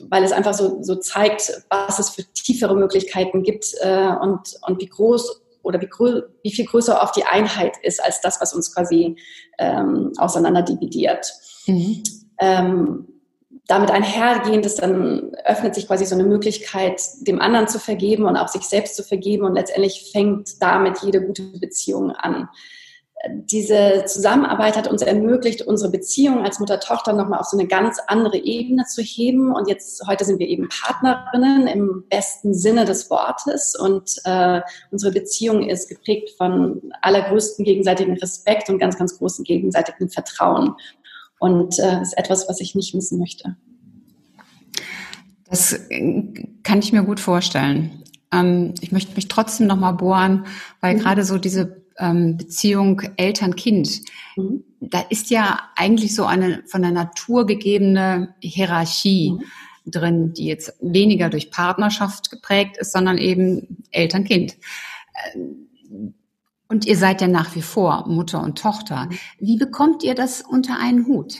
weil 0.01 0.23
es 0.23 0.31
einfach 0.31 0.53
so, 0.53 0.81
so 0.81 0.95
zeigt, 0.95 1.63
was 1.69 1.99
es 1.99 2.09
für 2.09 2.23
tiefere 2.33 2.75
Möglichkeiten 2.75 3.43
gibt 3.43 3.73
äh, 3.81 4.09
und, 4.21 4.55
und 4.67 4.81
wie 4.81 4.87
groß 4.87 5.41
oder 5.63 5.81
wie, 5.81 5.89
wie 6.43 6.51
viel 6.51 6.65
größer 6.65 7.01
oft 7.01 7.15
die 7.15 7.25
Einheit 7.25 7.75
ist 7.81 8.03
als 8.03 8.21
das, 8.21 8.39
was 8.41 8.53
uns 8.53 8.73
quasi 8.73 9.15
ähm, 9.57 10.11
auseinander 10.17 10.61
dividiert. 10.61 11.31
Mhm. 11.65 12.03
Ähm, 12.39 13.07
damit 13.67 13.89
einhergehend 13.89 14.65
ist, 14.65 14.81
dann 14.81 15.33
öffnet 15.43 15.73
sich 15.73 15.87
quasi 15.87 16.05
so 16.05 16.13
eine 16.13 16.23
Möglichkeit, 16.23 17.01
dem 17.21 17.41
anderen 17.41 17.67
zu 17.67 17.79
vergeben 17.79 18.25
und 18.25 18.37
auch 18.37 18.47
sich 18.47 18.63
selbst 18.63 18.95
zu 18.95 19.01
vergeben 19.01 19.43
und 19.43 19.55
letztendlich 19.55 20.11
fängt 20.11 20.61
damit 20.61 20.99
jede 21.01 21.25
gute 21.25 21.43
Beziehung 21.59 22.11
an 22.11 22.47
diese 23.29 24.03
Zusammenarbeit 24.05 24.75
hat 24.75 24.87
uns 24.87 25.01
ermöglicht, 25.01 25.61
unsere 25.61 25.91
Beziehung 25.91 26.43
als 26.43 26.59
Mutter-Tochter 26.59 27.13
nochmal 27.13 27.39
auf 27.39 27.47
so 27.47 27.57
eine 27.57 27.67
ganz 27.67 27.99
andere 28.07 28.37
Ebene 28.37 28.85
zu 28.85 29.01
heben. 29.01 29.53
Und 29.53 29.67
jetzt, 29.67 30.05
heute 30.07 30.25
sind 30.25 30.39
wir 30.39 30.47
eben 30.47 30.69
Partnerinnen 30.69 31.67
im 31.67 32.03
besten 32.09 32.53
Sinne 32.53 32.85
des 32.85 33.09
Wortes. 33.09 33.75
Und 33.75 34.15
äh, 34.25 34.61
unsere 34.91 35.11
Beziehung 35.11 35.67
ist 35.67 35.89
geprägt 35.89 36.31
von 36.37 36.81
allergrößten 37.01 37.65
gegenseitigen 37.65 38.17
Respekt 38.17 38.69
und 38.69 38.79
ganz, 38.79 38.97
ganz 38.97 39.17
großen 39.17 39.43
gegenseitigen 39.43 40.09
Vertrauen. 40.09 40.75
Und 41.39 41.79
äh, 41.79 42.01
ist 42.01 42.17
etwas, 42.17 42.47
was 42.47 42.59
ich 42.59 42.75
nicht 42.75 42.95
missen 42.95 43.19
möchte. 43.19 43.55
Das 45.49 45.73
äh, 45.73 46.23
kann 46.63 46.79
ich 46.79 46.93
mir 46.93 47.03
gut 47.03 47.19
vorstellen. 47.19 48.03
Ähm, 48.31 48.73
ich 48.81 48.91
möchte 48.91 49.15
mich 49.15 49.27
trotzdem 49.27 49.67
nochmal 49.67 49.93
bohren, 49.93 50.45
weil 50.81 50.95
mhm. 50.95 50.99
gerade 50.99 51.23
so 51.23 51.37
diese 51.37 51.84
ähm, 51.97 52.37
Beziehung 52.37 53.01
Eltern-Kind, 53.17 54.01
mhm. 54.35 54.63
da 54.79 55.01
ist 55.09 55.29
ja 55.29 55.59
eigentlich 55.75 56.15
so 56.15 56.25
eine 56.25 56.63
von 56.67 56.81
der 56.81 56.91
Natur 56.91 57.45
gegebene 57.45 58.35
Hierarchie 58.41 59.31
mhm. 59.31 59.91
drin, 59.91 60.33
die 60.33 60.45
jetzt 60.45 60.73
weniger 60.81 61.29
durch 61.29 61.51
Partnerschaft 61.51 62.29
geprägt 62.29 62.77
ist, 62.77 62.91
sondern 62.91 63.17
eben 63.17 63.83
Eltern-Kind. 63.91 64.57
Und 66.67 66.85
ihr 66.85 66.97
seid 66.97 67.21
ja 67.21 67.27
nach 67.27 67.55
wie 67.55 67.61
vor 67.61 68.07
Mutter 68.07 68.41
und 68.43 68.57
Tochter. 68.57 69.05
Mhm. 69.05 69.17
Wie 69.39 69.57
bekommt 69.57 70.03
ihr 70.03 70.15
das 70.15 70.41
unter 70.41 70.79
einen 70.79 71.05
Hut? 71.07 71.37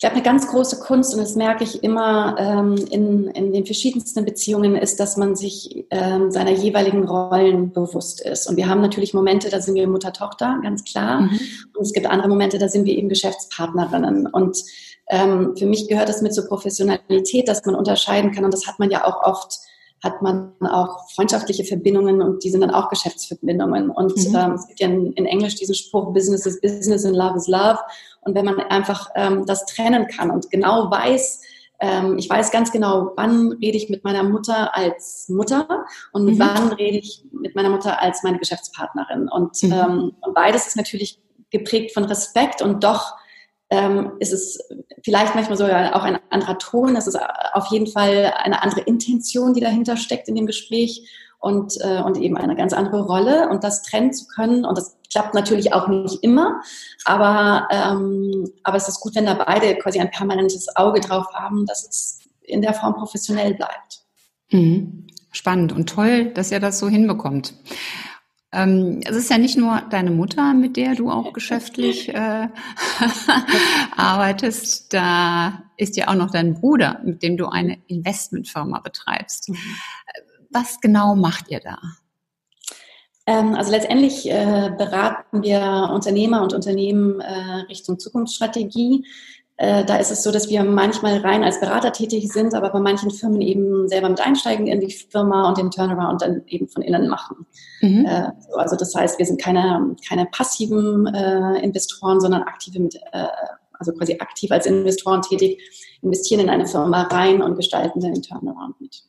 Ich 0.00 0.02
glaube, 0.02 0.14
eine 0.14 0.24
ganz 0.24 0.48
große 0.48 0.80
Kunst, 0.80 1.12
und 1.12 1.20
das 1.20 1.36
merke 1.36 1.62
ich 1.62 1.84
immer 1.84 2.34
ähm, 2.38 2.74
in, 2.90 3.26
in 3.32 3.52
den 3.52 3.66
verschiedensten 3.66 4.24
Beziehungen, 4.24 4.74
ist, 4.74 4.98
dass 4.98 5.18
man 5.18 5.36
sich 5.36 5.84
ähm, 5.90 6.30
seiner 6.30 6.52
jeweiligen 6.52 7.06
Rollen 7.06 7.70
bewusst 7.70 8.22
ist. 8.22 8.48
Und 8.48 8.56
wir 8.56 8.66
haben 8.66 8.80
natürlich 8.80 9.12
Momente, 9.12 9.50
da 9.50 9.60
sind 9.60 9.74
wir 9.74 9.86
Mutter-Tochter, 9.86 10.58
ganz 10.62 10.84
klar. 10.84 11.20
Mhm. 11.20 11.40
Und 11.76 11.82
es 11.82 11.92
gibt 11.92 12.06
andere 12.06 12.30
Momente, 12.30 12.56
da 12.56 12.68
sind 12.68 12.86
wir 12.86 12.96
eben 12.96 13.10
Geschäftspartnerinnen. 13.10 14.26
Und 14.26 14.64
ähm, 15.10 15.54
für 15.58 15.66
mich 15.66 15.86
gehört 15.86 16.08
das 16.08 16.22
mit 16.22 16.32
zur 16.32 16.46
Professionalität, 16.46 17.46
dass 17.46 17.66
man 17.66 17.74
unterscheiden 17.74 18.32
kann. 18.32 18.46
Und 18.46 18.54
das 18.54 18.66
hat 18.66 18.78
man 18.78 18.90
ja 18.90 19.04
auch 19.04 19.22
oft 19.22 19.58
hat 20.02 20.22
man 20.22 20.52
auch 20.62 21.10
freundschaftliche 21.10 21.64
Verbindungen 21.64 22.22
und 22.22 22.42
die 22.42 22.50
sind 22.50 22.62
dann 22.62 22.70
auch 22.70 22.88
Geschäftsverbindungen. 22.88 23.90
Und 23.90 24.16
mhm. 24.16 24.34
ähm, 24.34 24.52
es 24.52 24.66
gibt 24.66 24.80
ja 24.80 24.88
in, 24.88 25.12
in, 25.12 25.26
Englisch 25.26 25.56
diesen 25.56 25.74
Spruch, 25.74 26.12
Business 26.12 26.46
is 26.46 26.60
Business 26.60 27.04
and 27.04 27.16
Love 27.16 27.36
is 27.36 27.46
Love. 27.48 27.78
Und 28.22 28.34
wenn 28.34 28.44
man 28.44 28.58
einfach 28.60 29.10
ähm, 29.14 29.44
das 29.46 29.66
trennen 29.66 30.06
kann 30.06 30.30
und 30.30 30.50
genau 30.50 30.90
weiß, 30.90 31.42
ähm, 31.80 32.18
ich 32.18 32.28
weiß 32.28 32.50
ganz 32.50 32.72
genau, 32.72 33.12
wann 33.16 33.52
rede 33.52 33.76
ich 33.76 33.88
mit 33.88 34.04
meiner 34.04 34.22
Mutter 34.22 34.76
als 34.76 35.28
Mutter 35.28 35.84
und 36.12 36.26
mhm. 36.26 36.38
wann 36.38 36.72
rede 36.72 36.98
ich 36.98 37.24
mit 37.32 37.54
meiner 37.54 37.70
Mutter 37.70 38.00
als 38.00 38.22
meine 38.22 38.38
Geschäftspartnerin. 38.38 39.28
Und, 39.28 39.62
mhm. 39.62 39.72
ähm, 39.72 40.12
und 40.20 40.34
beides 40.34 40.66
ist 40.66 40.76
natürlich 40.76 41.20
geprägt 41.50 41.92
von 41.92 42.04
Respekt 42.04 42.62
und 42.62 42.84
doch 42.84 43.14
ähm, 43.70 44.12
ist 44.18 44.32
es 44.32 44.58
vielleicht 45.04 45.34
manchmal 45.34 45.56
sogar 45.56 45.94
auch 45.96 46.02
ein 46.02 46.18
anderer 46.30 46.58
Ton. 46.58 46.96
Es 46.96 47.06
ist 47.06 47.18
auf 47.52 47.66
jeden 47.68 47.86
Fall 47.86 48.34
eine 48.36 48.62
andere 48.62 48.80
Intention, 48.80 49.54
die 49.54 49.60
dahinter 49.60 49.96
steckt 49.96 50.28
in 50.28 50.34
dem 50.34 50.46
Gespräch 50.46 51.08
und, 51.38 51.74
äh, 51.80 52.02
und 52.02 52.18
eben 52.18 52.36
eine 52.36 52.56
ganz 52.56 52.72
andere 52.72 53.02
Rolle. 53.02 53.48
Und 53.48 53.64
das 53.64 53.82
trennen 53.82 54.12
zu 54.12 54.26
können, 54.26 54.64
und 54.64 54.76
das 54.76 54.96
klappt 55.10 55.34
natürlich 55.34 55.72
auch 55.72 55.88
nicht 55.88 56.22
immer, 56.22 56.60
aber, 57.04 57.68
ähm, 57.70 58.50
aber 58.62 58.76
es 58.76 58.88
ist 58.88 59.00
gut, 59.00 59.14
wenn 59.14 59.26
da 59.26 59.34
beide 59.34 59.76
quasi 59.76 59.98
ein 60.00 60.10
permanentes 60.10 60.76
Auge 60.76 61.00
drauf 61.00 61.26
haben, 61.32 61.66
dass 61.66 61.88
es 61.88 62.18
in 62.42 62.62
der 62.62 62.74
Form 62.74 62.94
professionell 62.94 63.54
bleibt. 63.54 64.02
Mhm. 64.50 65.06
Spannend 65.32 65.72
und 65.72 65.88
toll, 65.88 66.32
dass 66.32 66.50
ihr 66.50 66.60
das 66.60 66.80
so 66.80 66.88
hinbekommt. 66.88 67.54
Ähm, 68.52 69.00
es 69.04 69.16
ist 69.16 69.30
ja 69.30 69.38
nicht 69.38 69.56
nur 69.56 69.80
deine 69.90 70.10
Mutter, 70.10 70.54
mit 70.54 70.76
der 70.76 70.96
du 70.96 71.10
auch 71.10 71.32
geschäftlich 71.32 72.08
äh, 72.14 72.48
arbeitest. 73.96 74.92
Da 74.92 75.62
ist 75.76 75.96
ja 75.96 76.08
auch 76.08 76.14
noch 76.14 76.30
dein 76.30 76.54
Bruder, 76.54 77.00
mit 77.04 77.22
dem 77.22 77.36
du 77.36 77.46
eine 77.46 77.78
Investmentfirma 77.86 78.80
betreibst. 78.80 79.50
Mhm. 79.50 79.56
Was 80.50 80.80
genau 80.80 81.14
macht 81.14 81.48
ihr 81.48 81.60
da? 81.60 81.78
Ähm, 83.26 83.54
also 83.54 83.70
letztendlich 83.70 84.28
äh, 84.28 84.72
beraten 84.76 85.42
wir 85.42 85.90
Unternehmer 85.92 86.42
und 86.42 86.52
Unternehmen 86.52 87.20
äh, 87.20 87.60
Richtung 87.68 87.98
Zukunftsstrategie. 88.00 89.04
Äh, 89.60 89.84
da 89.84 89.96
ist 89.96 90.10
es 90.10 90.22
so, 90.22 90.32
dass 90.32 90.48
wir 90.48 90.64
manchmal 90.64 91.18
rein 91.18 91.44
als 91.44 91.60
Berater 91.60 91.92
tätig 91.92 92.32
sind, 92.32 92.54
aber 92.54 92.70
bei 92.70 92.80
manchen 92.80 93.10
Firmen 93.10 93.42
eben 93.42 93.88
selber 93.88 94.08
mit 94.08 94.18
einsteigen 94.18 94.66
in 94.66 94.80
die 94.80 94.90
Firma 94.90 95.46
und 95.50 95.58
den 95.58 95.70
Turnaround 95.70 96.22
dann 96.22 96.40
eben 96.46 96.66
von 96.66 96.82
innen 96.82 97.10
machen. 97.10 97.44
Mhm. 97.82 98.06
Äh, 98.06 98.30
also 98.56 98.74
das 98.74 98.94
heißt, 98.94 99.18
wir 99.18 99.26
sind 99.26 99.38
keine, 99.38 99.94
keine 100.08 100.24
passiven 100.24 101.06
äh, 101.08 101.62
Investoren, 101.62 102.22
sondern 102.22 102.44
aktive 102.44 102.80
mit, 102.80 102.94
äh, 103.12 103.26
also 103.74 103.92
quasi 103.92 104.16
aktiv 104.18 104.50
als 104.50 104.64
Investoren 104.64 105.20
tätig, 105.20 105.60
investieren 106.00 106.40
in 106.40 106.48
eine 106.48 106.64
Firma 106.64 107.02
rein 107.02 107.42
und 107.42 107.56
gestalten 107.56 108.00
dann 108.00 108.14
den 108.14 108.22
Turnaround 108.22 108.80
mit. 108.80 109.02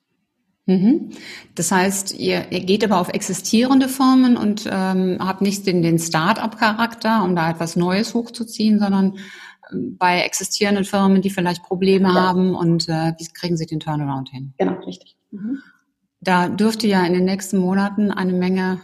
Mhm. 0.66 1.12
Das 1.56 1.72
heißt, 1.72 2.20
ihr, 2.20 2.52
ihr 2.52 2.60
geht 2.60 2.84
aber 2.84 3.00
auf 3.00 3.08
existierende 3.08 3.88
Firmen 3.88 4.36
und 4.36 4.70
ähm, 4.70 5.16
habt 5.20 5.42
nicht 5.42 5.66
den, 5.66 5.82
den 5.82 5.98
Start-up-Charakter, 5.98 7.24
um 7.24 7.38
da 7.38 7.50
etwas 7.50 7.78
Neues 7.78 8.14
hochzuziehen, 8.14 8.80
sondern 8.80 9.18
bei 9.72 10.22
existierenden 10.22 10.86
Firmen, 10.86 11.22
die 11.22 11.30
vielleicht 11.30 11.64
Probleme 11.64 12.10
ja. 12.10 12.16
haben 12.16 12.56
und 12.56 12.90
äh, 12.90 13.14
wie 13.18 13.28
kriegen 13.34 13.58
sie 13.58 13.66
den 13.66 13.80
Turnaround 13.80 14.30
hin? 14.30 14.54
Genau, 14.58 14.80
richtig. 14.86 15.16
Mhm. 15.32 15.62
Da 16.20 16.50
dürfte 16.50 16.88
ja 16.88 17.04
in 17.06 17.14
den 17.14 17.26
nächsten 17.26 17.58
Monaten 17.58 18.12
eine 18.12 18.34
Menge 18.34 18.82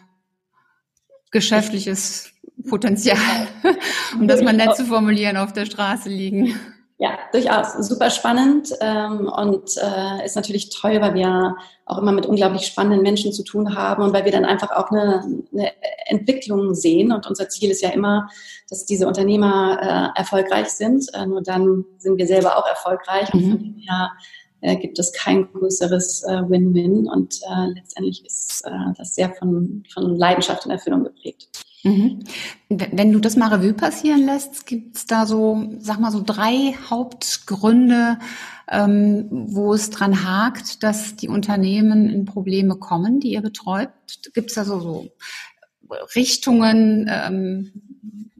geschäftliches 1.31 2.31
Potenzial, 2.67 3.47
um 4.19 4.27
das 4.27 4.41
mal 4.41 4.53
nett 4.53 4.75
zu 4.75 4.85
formulieren, 4.85 5.37
auf 5.37 5.53
der 5.53 5.65
Straße 5.65 6.09
liegen. 6.09 6.55
Ja, 6.99 7.19
durchaus 7.31 7.73
super 7.87 8.09
spannend 8.09 8.73
ähm, 8.81 9.27
und 9.27 9.77
äh, 9.77 10.25
ist 10.25 10.35
natürlich 10.35 10.71
toll, 10.71 10.99
weil 10.99 11.13
wir 11.13 11.55
auch 11.85 11.99
immer 11.99 12.11
mit 12.11 12.25
unglaublich 12.25 12.65
spannenden 12.65 13.03
Menschen 13.03 13.31
zu 13.31 13.43
tun 13.43 13.75
haben 13.75 14.01
und 14.01 14.13
weil 14.13 14.25
wir 14.25 14.31
dann 14.31 14.45
einfach 14.45 14.71
auch 14.71 14.89
eine, 14.89 15.23
eine 15.53 15.73
Entwicklung 16.07 16.73
sehen. 16.73 17.11
Und 17.11 17.27
unser 17.27 17.49
Ziel 17.49 17.69
ist 17.69 17.83
ja 17.83 17.89
immer, 17.89 18.27
dass 18.67 18.85
diese 18.85 19.07
Unternehmer 19.07 20.13
äh, 20.15 20.19
erfolgreich 20.19 20.69
sind. 20.69 21.05
Äh, 21.13 21.27
nur 21.27 21.43
dann 21.43 21.85
sind 21.99 22.17
wir 22.17 22.25
selber 22.25 22.57
auch 22.57 22.67
erfolgreich. 22.67 23.31
Mhm. 23.31 23.43
Und 23.43 23.49
von 23.51 23.59
dem 23.59 23.77
her 23.77 24.11
äh, 24.61 24.75
gibt 24.77 24.97
es 24.97 25.13
kein 25.13 25.47
größeres 25.51 26.23
äh, 26.23 26.49
Win-Win. 26.49 27.07
Und 27.07 27.35
äh, 27.43 27.67
letztendlich 27.75 28.25
ist 28.25 28.65
äh, 28.65 28.71
das 28.97 29.13
sehr 29.13 29.29
von, 29.35 29.83
von 29.93 30.15
Leidenschaft 30.15 30.65
und 30.65 30.71
Erfüllung 30.71 31.03
geprägt. 31.03 31.47
Mhm. 31.83 32.23
Wenn 32.69 33.11
du 33.11 33.19
das 33.19 33.35
mal 33.35 33.53
Revue 33.53 33.73
passieren 33.73 34.25
lässt, 34.25 34.65
gibt 34.65 34.97
es 34.97 35.05
da 35.05 35.25
so, 35.25 35.75
sag 35.79 35.99
mal 35.99 36.11
so 36.11 36.21
drei 36.25 36.75
Hauptgründe, 36.89 38.17
ähm, 38.69 39.27
wo 39.29 39.73
es 39.73 39.89
dran 39.89 40.23
hakt, 40.25 40.83
dass 40.83 41.15
die 41.15 41.29
Unternehmen 41.29 42.09
in 42.09 42.25
Probleme 42.25 42.75
kommen, 42.75 43.19
die 43.19 43.33
ihr 43.33 43.41
betreut? 43.41 43.89
Gibt 44.33 44.49
es 44.49 44.55
da 44.55 44.65
so, 44.65 44.79
so 44.79 45.07
Richtungen, 46.15 47.09
ähm, 47.09 47.71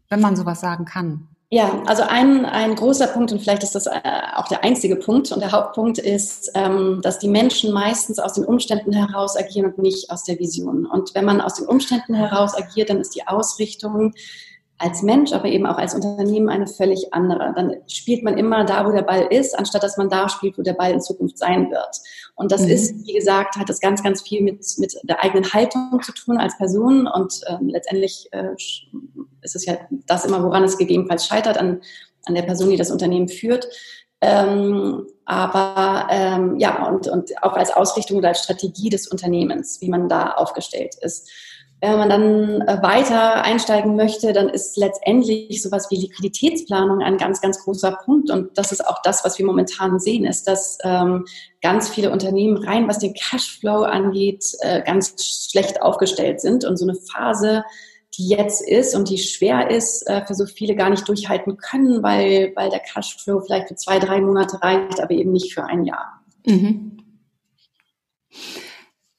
wenn 0.09 0.19
man 0.19 0.35
sowas 0.35 0.59
sagen 0.59 0.85
kann? 0.85 1.27
Ja, 1.49 1.81
also 1.85 2.03
ein, 2.03 2.45
ein 2.45 2.75
großer 2.75 3.07
Punkt 3.07 3.31
und 3.31 3.39
vielleicht 3.39 3.63
ist 3.63 3.73
das 3.73 3.85
äh, 3.85 4.01
auch 4.35 4.49
der 4.49 4.65
einzige 4.65 4.97
Punkt 4.97 5.31
und 5.31 5.39
der 5.39 5.53
Hauptpunkt 5.53 5.97
ist, 5.97 6.51
ähm, 6.55 6.99
dass 7.01 7.19
die 7.19 7.29
Menschen 7.29 7.71
meistens 7.71 8.19
aus 8.19 8.33
den 8.33 8.43
Umständen 8.43 8.91
heraus 8.91 9.37
agieren 9.37 9.67
und 9.67 9.77
nicht 9.77 10.11
aus 10.11 10.25
der 10.25 10.39
Vision. 10.39 10.85
Und 10.85 11.15
wenn 11.15 11.23
man 11.23 11.39
aus 11.39 11.53
den 11.53 11.65
Umständen 11.65 12.15
heraus 12.15 12.53
agiert, 12.53 12.89
dann 12.89 12.99
ist 12.99 13.15
die 13.15 13.25
Ausrichtung 13.27 14.13
als 14.79 15.01
Mensch, 15.01 15.33
aber 15.33 15.45
eben 15.45 15.65
auch 15.65 15.77
als 15.77 15.95
Unternehmen 15.95 16.49
eine 16.49 16.67
völlig 16.67 17.13
andere. 17.13 17.51
Dann 17.55 17.75
spielt 17.87 18.23
man 18.23 18.37
immer 18.37 18.63
da, 18.63 18.85
wo 18.85 18.91
der 18.91 19.01
Ball 19.01 19.27
ist, 19.31 19.57
anstatt 19.57 19.83
dass 19.83 19.97
man 19.97 20.09
da 20.09 20.29
spielt, 20.29 20.57
wo 20.57 20.61
der 20.61 20.73
Ball 20.73 20.91
in 20.91 21.01
Zukunft 21.01 21.37
sein 21.37 21.71
wird. 21.71 21.97
Und 22.35 22.51
das 22.51 22.61
mhm. 22.61 22.69
ist, 22.69 23.07
wie 23.07 23.13
gesagt, 23.13 23.55
hat 23.55 23.69
das 23.69 23.79
ganz, 23.79 24.03
ganz 24.03 24.21
viel 24.21 24.43
mit, 24.43 24.63
mit 24.77 24.95
der 25.03 25.23
eigenen 25.23 25.51
Haltung 25.51 25.99
zu 26.03 26.11
tun 26.11 26.37
als 26.37 26.57
Person. 26.57 27.07
Und 27.07 27.41
ähm, 27.47 27.69
letztendlich 27.69 28.29
äh, 28.31 28.53
ist 29.41 29.55
es 29.55 29.65
ja 29.65 29.77
das 30.05 30.25
immer, 30.25 30.43
woran 30.43 30.63
es 30.63 30.77
gegebenenfalls 30.77 31.25
scheitert, 31.25 31.57
an, 31.57 31.81
an 32.25 32.35
der 32.35 32.43
Person, 32.43 32.69
die 32.69 32.77
das 32.77 32.91
Unternehmen 32.91 33.29
führt. 33.29 33.67
Ähm, 34.21 35.07
aber 35.25 36.07
ähm, 36.09 36.57
ja, 36.57 36.87
und, 36.87 37.07
und 37.07 37.31
auch 37.43 37.53
als 37.53 37.71
Ausrichtung 37.71 38.17
oder 38.17 38.29
als 38.29 38.43
Strategie 38.43 38.89
des 38.89 39.07
Unternehmens, 39.07 39.81
wie 39.81 39.89
man 39.89 40.07
da 40.07 40.31
aufgestellt 40.31 40.95
ist. 41.01 41.29
Wenn 41.79 41.97
man 41.97 42.09
dann 42.09 42.61
äh, 42.61 42.81
weiter 42.81 43.43
einsteigen 43.43 43.95
möchte, 43.95 44.33
dann 44.33 44.49
ist 44.49 44.77
letztendlich 44.77 45.61
sowas 45.61 45.91
wie 45.91 45.97
Liquiditätsplanung 45.97 47.03
ein 47.03 47.17
ganz, 47.17 47.39
ganz 47.39 47.63
großer 47.63 47.99
Punkt. 48.03 48.31
Und 48.31 48.57
das 48.57 48.71
ist 48.71 48.85
auch 48.85 48.99
das, 49.03 49.23
was 49.23 49.37
wir 49.37 49.45
momentan 49.45 49.99
sehen, 49.99 50.25
ist, 50.25 50.47
dass 50.47 50.79
ähm, 50.83 51.25
ganz 51.61 51.89
viele 51.89 52.11
Unternehmen 52.11 52.57
rein, 52.57 52.87
was 52.87 52.97
den 52.97 53.13
Cashflow 53.13 53.83
angeht, 53.83 54.43
äh, 54.61 54.81
ganz 54.81 55.49
schlecht 55.51 55.83
aufgestellt 55.83 56.41
sind 56.41 56.65
und 56.65 56.77
so 56.77 56.85
eine 56.85 56.95
Phase, 56.95 57.63
die 58.17 58.27
jetzt 58.27 58.67
ist 58.67 58.95
und 58.95 59.09
die 59.09 59.19
schwer 59.19 59.69
ist, 59.69 60.01
äh, 60.09 60.25
für 60.25 60.33
so 60.33 60.47
viele 60.47 60.75
gar 60.75 60.89
nicht 60.89 61.07
durchhalten 61.07 61.57
können, 61.57 62.01
weil, 62.01 62.53
weil 62.55 62.71
der 62.71 62.79
Cashflow 62.79 63.41
vielleicht 63.41 63.67
für 63.67 63.75
zwei, 63.75 63.99
drei 63.99 64.19
Monate 64.19 64.63
reicht, 64.63 64.99
aber 64.99 65.11
eben 65.11 65.31
nicht 65.31 65.53
für 65.53 65.65
ein 65.65 65.85
Jahr. 65.85 66.23
Mhm. 66.47 66.97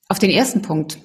Auf 0.09 0.19
den 0.19 0.31
ersten 0.31 0.63
Punkt 0.63 0.99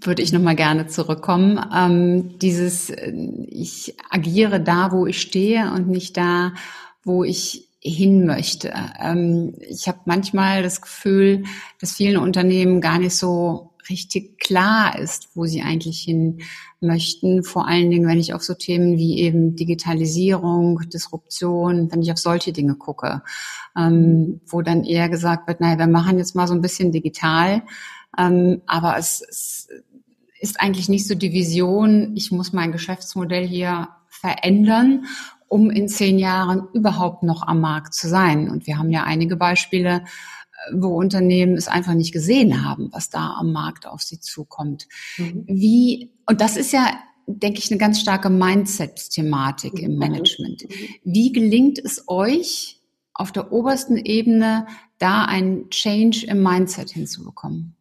würde 0.00 0.22
ich 0.22 0.32
nochmal 0.32 0.56
gerne 0.56 0.86
zurückkommen. 0.86 1.60
Ähm, 1.74 2.38
dieses, 2.38 2.90
äh, 2.90 3.12
ich 3.48 3.96
agiere 4.10 4.60
da, 4.60 4.92
wo 4.92 5.06
ich 5.06 5.20
stehe 5.20 5.72
und 5.72 5.88
nicht 5.88 6.16
da, 6.16 6.52
wo 7.02 7.24
ich 7.24 7.68
hin 7.82 8.26
möchte. 8.26 8.72
Ähm, 9.00 9.54
ich 9.60 9.88
habe 9.88 10.00
manchmal 10.04 10.62
das 10.62 10.82
Gefühl, 10.82 11.44
dass 11.80 11.92
vielen 11.92 12.18
Unternehmen 12.18 12.80
gar 12.80 12.98
nicht 12.98 13.16
so 13.16 13.70
richtig 13.88 14.38
klar 14.38 14.98
ist, 14.98 15.30
wo 15.34 15.46
sie 15.46 15.62
eigentlich 15.62 16.00
hin 16.00 16.40
möchten. 16.80 17.42
Vor 17.42 17.66
allen 17.66 17.90
Dingen, 17.90 18.06
wenn 18.06 18.20
ich 18.20 18.34
auf 18.34 18.42
so 18.42 18.54
Themen 18.54 18.98
wie 18.98 19.18
eben 19.18 19.56
Digitalisierung, 19.56 20.80
Disruption, 20.92 21.90
wenn 21.90 22.02
ich 22.02 22.12
auf 22.12 22.18
solche 22.18 22.52
Dinge 22.52 22.74
gucke, 22.76 23.22
ähm, 23.76 24.40
wo 24.46 24.62
dann 24.62 24.84
eher 24.84 25.08
gesagt 25.08 25.48
wird, 25.48 25.60
naja, 25.60 25.78
wir 25.78 25.86
machen 25.86 26.18
jetzt 26.18 26.34
mal 26.34 26.46
so 26.46 26.54
ein 26.54 26.62
bisschen 26.62 26.92
digital, 26.92 27.62
ähm, 28.18 28.62
aber 28.66 28.96
es, 28.98 29.22
es 29.28 29.68
ist 30.40 30.60
eigentlich 30.60 30.88
nicht 30.88 31.06
so 31.06 31.14
die 31.14 31.32
Vision, 31.32 32.12
ich 32.16 32.32
muss 32.32 32.52
mein 32.52 32.72
Geschäftsmodell 32.72 33.46
hier 33.46 33.88
verändern, 34.08 35.04
um 35.48 35.70
in 35.70 35.88
zehn 35.88 36.18
Jahren 36.18 36.68
überhaupt 36.72 37.22
noch 37.22 37.42
am 37.42 37.60
Markt 37.60 37.94
zu 37.94 38.08
sein. 38.08 38.48
Und 38.48 38.66
wir 38.66 38.78
haben 38.78 38.90
ja 38.90 39.04
einige 39.04 39.36
Beispiele, 39.36 39.96
äh, 39.96 40.74
wo 40.74 40.96
Unternehmen 40.96 41.54
es 41.54 41.68
einfach 41.68 41.94
nicht 41.94 42.12
gesehen 42.12 42.64
haben, 42.64 42.88
was 42.92 43.10
da 43.10 43.34
am 43.38 43.52
Markt 43.52 43.86
auf 43.86 44.02
sie 44.02 44.20
zukommt. 44.20 44.88
Mhm. 45.18 45.44
Wie, 45.46 46.12
und 46.26 46.40
das 46.40 46.56
ist 46.56 46.72
ja, 46.72 46.94
denke 47.26 47.58
ich, 47.58 47.70
eine 47.70 47.78
ganz 47.78 48.00
starke 48.00 48.30
Mindset-Thematik 48.30 49.78
im 49.78 49.92
mhm. 49.92 49.98
Management. 49.98 50.64
Mhm. 50.64 50.74
Wie 51.04 51.32
gelingt 51.32 51.78
es 51.78 52.04
euch, 52.08 52.78
auf 53.12 53.32
der 53.32 53.52
obersten 53.52 53.98
Ebene 53.98 54.66
da 54.98 55.24
ein 55.26 55.68
Change 55.68 56.26
im 56.26 56.42
Mindset 56.42 56.90
hinzubekommen? 56.90 57.76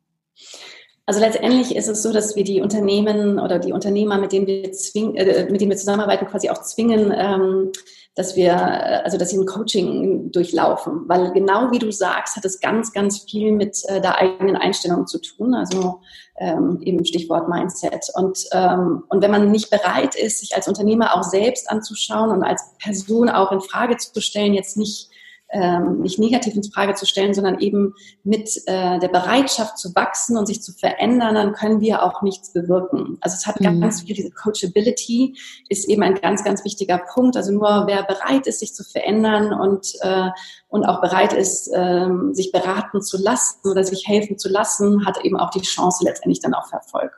Also 1.10 1.22
letztendlich 1.22 1.76
ist 1.76 1.88
es 1.88 2.04
so, 2.04 2.14
dass 2.14 2.36
wir 2.36 2.44
die 2.44 2.62
Unternehmen 2.62 3.40
oder 3.40 3.58
die 3.58 3.74
Unternehmer, 3.74 4.20
mit 4.20 4.32
denen 4.32 4.46
wir 4.46 4.72
zwingen, 4.74 5.16
äh, 5.16 5.50
mit 5.50 5.60
denen 5.60 5.72
wir 5.72 5.78
zusammenarbeiten, 5.78 6.28
quasi 6.28 6.52
auch 6.52 6.62
zwingen, 6.62 7.12
ähm, 7.18 7.72
dass 8.14 8.36
wir, 8.36 8.52
äh, 8.52 9.02
also 9.04 9.18
dass 9.18 9.32
sie 9.32 9.40
ein 9.40 9.48
Coaching 9.48 10.32
durchlaufen, 10.32 11.06
weil 11.08 11.32
genau 11.32 11.72
wie 11.72 11.80
du 11.80 11.92
sagst, 11.92 12.36
hat 12.36 12.46
es 12.46 12.60
ganz, 12.60 12.94
ganz 12.94 13.24
viel 13.24 13.54
mit 13.54 13.82
äh, 13.88 14.00
der 14.02 14.20
eigenen 14.20 14.56
Einstellung 14.56 15.08
zu 15.08 15.20
tun. 15.20 15.56
Also 15.56 16.02
ähm, 16.38 16.78
eben 16.84 17.04
Stichwort 17.04 17.50
Mindset. 17.50 18.06
Und 18.14 18.46
ähm, 18.52 19.02
und 19.10 19.24
wenn 19.24 19.32
man 19.32 19.50
nicht 19.50 19.72
bereit 19.72 20.14
ist, 20.14 20.42
sich 20.42 20.56
als 20.56 20.68
Unternehmer 20.68 21.16
auch 21.16 21.24
selbst 21.24 21.72
anzuschauen 21.72 22.30
und 22.30 22.44
als 22.44 22.76
Person 22.78 23.30
auch 23.30 23.52
in 23.52 23.62
Frage 23.62 23.98
zu 23.98 24.22
stellen, 24.22 24.54
jetzt 24.54 24.78
nicht 24.78 25.09
ähm, 25.52 26.02
nicht 26.02 26.20
negativ 26.20 26.56
ins 26.56 26.72
Frage 26.74 26.94
zu 26.94 27.06
stellen, 27.06 27.34
sondern 27.34 27.60
eben 27.60 27.96
mit 28.24 28.50
äh, 28.68 29.00
der 29.00 29.08
Bereitschaft 29.08 29.78
zu 29.78 29.96
wachsen 29.96 30.38
und 30.38 30.46
sich 30.46 30.62
zu 30.62 30.74
verändern, 30.74 31.36
dann 31.36 31.54
können 31.54 31.82
wir 31.82 32.04
auch 32.04 32.22
nichts 32.22 32.54
bewirken. 32.54 33.18
Also 33.22 33.36
es 33.36 33.48
hat 33.48 33.60
mhm. 33.60 33.82
ganz 33.82 34.02
viel, 34.02 34.16
diese 34.16 34.32
Coachability 34.32 35.36
ist 35.68 35.90
eben 35.90 36.04
ein 36.04 36.16
ganz, 36.16 36.44
ganz 36.44 36.64
wichtiger 36.64 37.00
Punkt. 37.00 37.36
Also 37.36 37.52
nur 37.52 37.86
wer 37.88 38.04
bereit 38.04 38.46
ist, 38.46 38.60
sich 38.60 38.74
zu 38.74 38.84
verändern 38.84 39.54
und, 39.54 39.94
äh, 40.02 40.30
und 40.68 40.86
auch 40.86 41.02
bereit 41.02 41.34
ist, 41.34 41.72
ähm, 41.74 42.34
sich 42.34 42.52
beraten 42.52 43.02
zu 43.02 43.18
lassen 43.18 43.68
oder 43.70 43.84
sich 43.84 44.08
helfen 44.08 44.38
zu 44.38 44.50
lassen, 44.50 45.06
hat 45.06 45.24
eben 45.24 45.38
auch 45.38 45.50
die 45.50 45.62
Chance 45.62 46.04
letztendlich 46.04 46.42
dann 46.42 46.54
auch 46.54 46.68
für 46.68 46.76
Erfolg. 46.76 47.12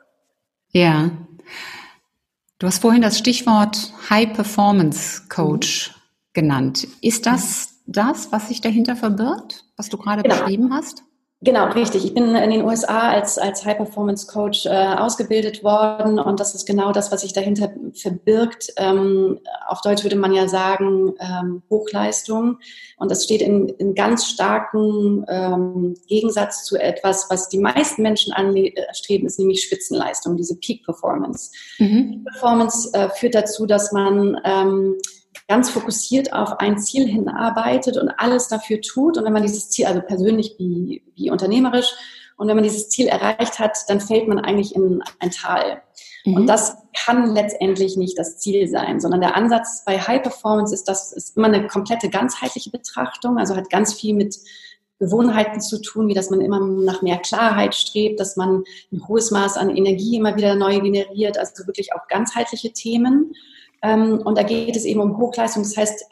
Ja. 0.70 1.10
Du 2.58 2.66
hast 2.66 2.78
vorhin 2.80 3.02
das 3.02 3.18
Stichwort 3.18 3.92
High 4.08 4.32
Performance 4.32 5.22
Coach 5.28 5.90
mhm. 5.90 5.94
genannt. 6.32 6.88
Ist 7.02 7.26
das 7.26 7.71
das, 7.86 8.32
was 8.32 8.48
sich 8.48 8.60
dahinter 8.60 8.96
verbirgt, 8.96 9.64
was 9.76 9.88
du 9.88 9.98
gerade 9.98 10.22
genau. 10.22 10.36
beschrieben 10.36 10.72
hast? 10.72 11.04
Genau, 11.44 11.66
richtig. 11.72 12.04
Ich 12.04 12.14
bin 12.14 12.36
in 12.36 12.50
den 12.50 12.64
USA 12.64 13.10
als, 13.10 13.36
als 13.36 13.64
High-Performance-Coach 13.64 14.66
äh, 14.66 14.68
ausgebildet 14.68 15.64
worden 15.64 16.20
und 16.20 16.38
das 16.38 16.54
ist 16.54 16.66
genau 16.66 16.92
das, 16.92 17.10
was 17.10 17.22
sich 17.22 17.32
dahinter 17.32 17.72
verbirgt. 17.94 18.68
Ähm, 18.76 19.40
auf 19.66 19.80
Deutsch 19.80 20.04
würde 20.04 20.14
man 20.14 20.32
ja 20.32 20.46
sagen 20.46 21.14
ähm, 21.18 21.62
Hochleistung 21.68 22.58
und 22.96 23.10
das 23.10 23.24
steht 23.24 23.42
in, 23.42 23.68
in 23.70 23.96
ganz 23.96 24.26
starkem 24.26 25.24
ähm, 25.28 25.96
Gegensatz 26.06 26.62
zu 26.62 26.76
etwas, 26.76 27.26
was 27.28 27.48
die 27.48 27.58
meisten 27.58 28.02
Menschen 28.02 28.32
anstreben, 28.32 29.26
ist 29.26 29.40
nämlich 29.40 29.64
Spitzenleistung, 29.64 30.36
diese 30.36 30.56
Peak-Performance. 30.56 31.50
Mhm. 31.80 32.10
Peak-Performance 32.22 32.90
äh, 32.94 33.08
führt 33.08 33.34
dazu, 33.34 33.66
dass 33.66 33.90
man 33.90 34.40
ähm, 34.44 34.94
ganz 35.52 35.68
fokussiert 35.68 36.32
auf 36.32 36.60
ein 36.60 36.78
Ziel 36.78 37.06
hinarbeitet 37.06 37.98
und 37.98 38.08
alles 38.08 38.48
dafür 38.48 38.80
tut. 38.80 39.18
Und 39.18 39.26
wenn 39.26 39.34
man 39.34 39.42
dieses 39.42 39.68
Ziel, 39.68 39.84
also 39.84 40.00
persönlich 40.00 40.54
wie, 40.58 41.02
wie 41.14 41.30
unternehmerisch, 41.30 41.92
und 42.38 42.48
wenn 42.48 42.56
man 42.56 42.64
dieses 42.64 42.88
Ziel 42.88 43.06
erreicht 43.06 43.58
hat, 43.58 43.76
dann 43.88 44.00
fällt 44.00 44.28
man 44.28 44.38
eigentlich 44.38 44.74
in 44.74 45.02
ein 45.18 45.30
Tal. 45.30 45.82
Mhm. 46.24 46.34
Und 46.34 46.46
das 46.46 46.78
kann 46.96 47.34
letztendlich 47.34 47.98
nicht 47.98 48.18
das 48.18 48.38
Ziel 48.38 48.66
sein, 48.66 48.98
sondern 48.98 49.20
der 49.20 49.36
Ansatz 49.36 49.84
bei 49.84 49.98
High 49.98 50.22
Performance 50.22 50.72
ist, 50.72 50.88
das 50.88 51.12
ist 51.12 51.36
immer 51.36 51.48
eine 51.48 51.66
komplette 51.66 52.08
ganzheitliche 52.08 52.70
Betrachtung, 52.70 53.36
also 53.36 53.54
hat 53.54 53.68
ganz 53.68 53.92
viel 53.92 54.14
mit 54.14 54.34
Gewohnheiten 55.00 55.60
zu 55.60 55.82
tun, 55.82 56.08
wie 56.08 56.14
dass 56.14 56.30
man 56.30 56.40
immer 56.40 56.60
nach 56.60 57.02
mehr 57.02 57.18
Klarheit 57.18 57.74
strebt, 57.74 58.20
dass 58.20 58.36
man 58.36 58.64
ein 58.90 59.06
hohes 59.06 59.30
Maß 59.30 59.58
an 59.58 59.76
Energie 59.76 60.16
immer 60.16 60.34
wieder 60.34 60.54
neu 60.54 60.80
generiert, 60.80 61.36
also 61.36 61.66
wirklich 61.66 61.92
auch 61.92 62.08
ganzheitliche 62.08 62.72
Themen. 62.72 63.34
Ähm, 63.82 64.20
und 64.24 64.38
da 64.38 64.42
geht 64.42 64.76
es 64.76 64.84
eben 64.84 65.00
um 65.00 65.18
Hochleistung. 65.18 65.62
Das 65.62 65.76
heißt, 65.76 66.04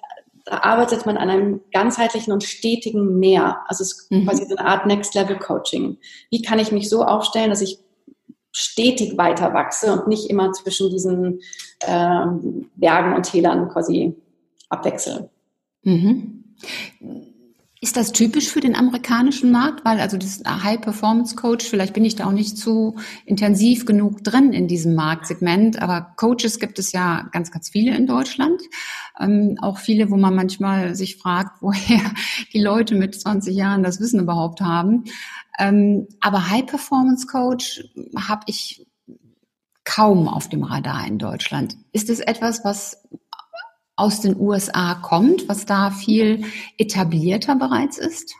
da 0.47 0.59
arbeitet 0.59 1.07
man 1.07 1.17
an 1.17 1.31
einem 1.31 1.61
ganzheitlichen 1.73 2.33
und 2.33 2.43
stetigen 2.43 3.19
Mehr. 3.19 3.61
Also 3.67 3.83
es 3.83 3.93
ist 3.93 4.11
mhm. 4.11 4.27
quasi 4.27 4.47
so 4.47 4.57
eine 4.57 4.67
Art 4.67 4.87
Next 4.87 5.15
Level 5.15 5.39
Coaching. 5.39 5.99
Wie 6.31 6.43
kann 6.43 6.59
ich 6.59 6.73
mich 6.73 6.89
so 6.89 7.05
aufstellen, 7.05 7.51
dass 7.51 7.61
ich 7.61 7.79
stetig 8.53 9.17
weiter 9.17 9.55
wachse 9.55 9.93
und 9.93 10.09
nicht 10.09 10.29
immer 10.29 10.53
zwischen 10.53 10.91
diesen 10.91 11.41
ähm, 11.87 12.71
Bergen 12.75 13.15
und 13.15 13.23
Tälern 13.31 13.69
quasi 13.69 14.15
abwechsel. 14.69 15.31
Mhm. 15.83 16.57
Ist 17.83 17.97
das 17.97 18.13
typisch 18.13 18.49
für 18.51 18.61
den 18.61 18.77
amerikanischen 18.77 19.51
Markt? 19.51 19.87
Weil 19.87 20.01
also 20.01 20.19
das 20.19 20.43
High-Performance-Coach, 20.47 21.67
vielleicht 21.67 21.95
bin 21.95 22.05
ich 22.05 22.15
da 22.15 22.27
auch 22.27 22.33
nicht 22.33 22.59
zu 22.59 22.97
intensiv 23.25 23.87
genug 23.87 24.23
drin 24.23 24.53
in 24.53 24.69
diesem 24.69 24.95
Marktsegment, 24.95 25.81
aber 25.81 26.13
Coaches 26.17 26.59
gibt 26.59 26.79
es 26.79 26.93
ja 26.93 27.27
ganz, 27.33 27.51
ganz 27.51 27.71
viele 27.71 27.97
in 27.97 28.07
Deutschland. 28.07 28.61
Ähm, 29.19 29.57
auch 29.63 29.79
viele, 29.79 30.11
wo 30.11 30.19
man 30.19 30.35
manchmal 30.35 30.95
sich 30.95 31.17
fragt, 31.17 31.57
woher 31.63 32.03
die 32.53 32.61
Leute 32.61 32.95
mit 32.95 33.19
20 33.19 33.57
Jahren 33.57 33.83
das 33.83 33.99
Wissen 33.99 34.21
überhaupt 34.21 34.61
haben. 34.61 35.05
Ähm, 35.59 36.07
aber 36.21 36.51
High-Performance-Coach 36.51 37.83
habe 38.29 38.43
ich 38.45 38.87
kaum 39.85 40.29
auf 40.29 40.51
dem 40.51 40.65
Radar 40.65 41.07
in 41.07 41.19
Deutschland. 41.19 41.77
Ist 41.93 42.11
es 42.11 42.21
etwas, 42.21 42.63
was 42.63 43.03
aus 44.01 44.21
den 44.21 44.39
USA 44.41 44.95
kommt, 44.95 45.49
was 45.49 45.67
da 45.67 45.91
viel 45.91 46.45
etablierter 46.79 47.55
bereits 47.55 47.99
ist? 47.99 48.35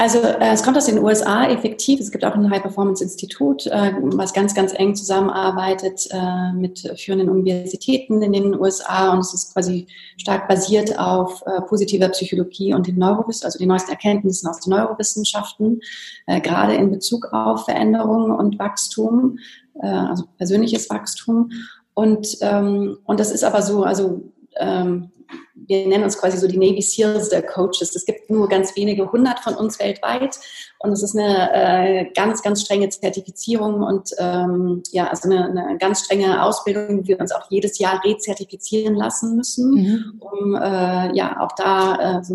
Also 0.00 0.20
äh, 0.20 0.52
es 0.52 0.62
kommt 0.62 0.76
aus 0.76 0.86
den 0.86 1.00
USA 1.00 1.48
effektiv. 1.48 1.98
Es 1.98 2.12
gibt 2.12 2.24
auch 2.24 2.34
ein 2.34 2.48
High-Performance-Institut, 2.48 3.66
äh, 3.66 3.94
was 4.00 4.32
ganz, 4.32 4.54
ganz 4.54 4.72
eng 4.72 4.94
zusammenarbeitet 4.94 6.06
äh, 6.12 6.52
mit 6.52 6.88
führenden 6.96 7.28
Universitäten 7.28 8.22
in 8.22 8.32
den 8.32 8.54
USA 8.54 9.12
und 9.12 9.18
es 9.20 9.34
ist 9.34 9.52
quasi 9.52 9.88
stark 10.16 10.46
basiert 10.46 10.96
auf 11.00 11.42
äh, 11.46 11.60
positiver 11.62 12.08
Psychologie 12.10 12.74
und 12.74 12.86
den 12.86 12.96
Neurowiss 12.96 13.44
also 13.44 13.58
den 13.58 13.68
neuesten 13.68 13.90
Erkenntnissen 13.90 14.48
aus 14.48 14.60
den 14.60 14.70
Neurowissenschaften, 14.70 15.80
äh, 16.26 16.40
gerade 16.40 16.74
in 16.74 16.92
Bezug 16.92 17.32
auf 17.32 17.64
Veränderung 17.64 18.30
und 18.30 18.56
Wachstum, 18.60 19.40
äh, 19.82 19.88
also 19.88 20.26
persönliches 20.36 20.88
Wachstum. 20.90 21.50
Und, 21.94 22.38
ähm, 22.42 22.98
und 23.04 23.18
das 23.18 23.32
ist 23.32 23.42
aber 23.42 23.62
so, 23.62 23.82
also 23.82 24.22
ähm, 24.58 25.10
wir 25.54 25.86
nennen 25.86 26.04
uns 26.04 26.18
quasi 26.18 26.38
so 26.38 26.48
die 26.48 26.56
Navy 26.56 26.80
Seals 26.80 27.28
der 27.28 27.42
Coaches. 27.42 27.94
Es 27.94 28.06
gibt 28.06 28.30
nur 28.30 28.48
ganz 28.48 28.74
wenige 28.76 29.10
hundert 29.12 29.40
von 29.40 29.54
uns 29.54 29.78
weltweit 29.78 30.38
und 30.78 30.92
es 30.92 31.02
ist 31.02 31.16
eine 31.16 31.52
äh, 31.52 32.12
ganz, 32.14 32.42
ganz 32.42 32.62
strenge 32.62 32.88
Zertifizierung 32.88 33.82
und 33.82 34.10
ähm, 34.18 34.82
ja, 34.90 35.08
also 35.08 35.28
eine, 35.28 35.46
eine 35.46 35.78
ganz 35.78 36.04
strenge 36.04 36.42
Ausbildung, 36.42 37.02
die 37.02 37.08
wir 37.08 37.20
uns 37.20 37.32
auch 37.32 37.50
jedes 37.50 37.78
Jahr 37.78 38.02
rezertifizieren 38.04 38.94
lassen 38.94 39.36
müssen, 39.36 39.70
mhm. 39.70 40.20
um 40.20 40.54
äh, 40.54 41.14
ja 41.14 41.40
auch 41.40 41.52
da 41.56 42.18
äh, 42.18 42.24
so 42.24 42.34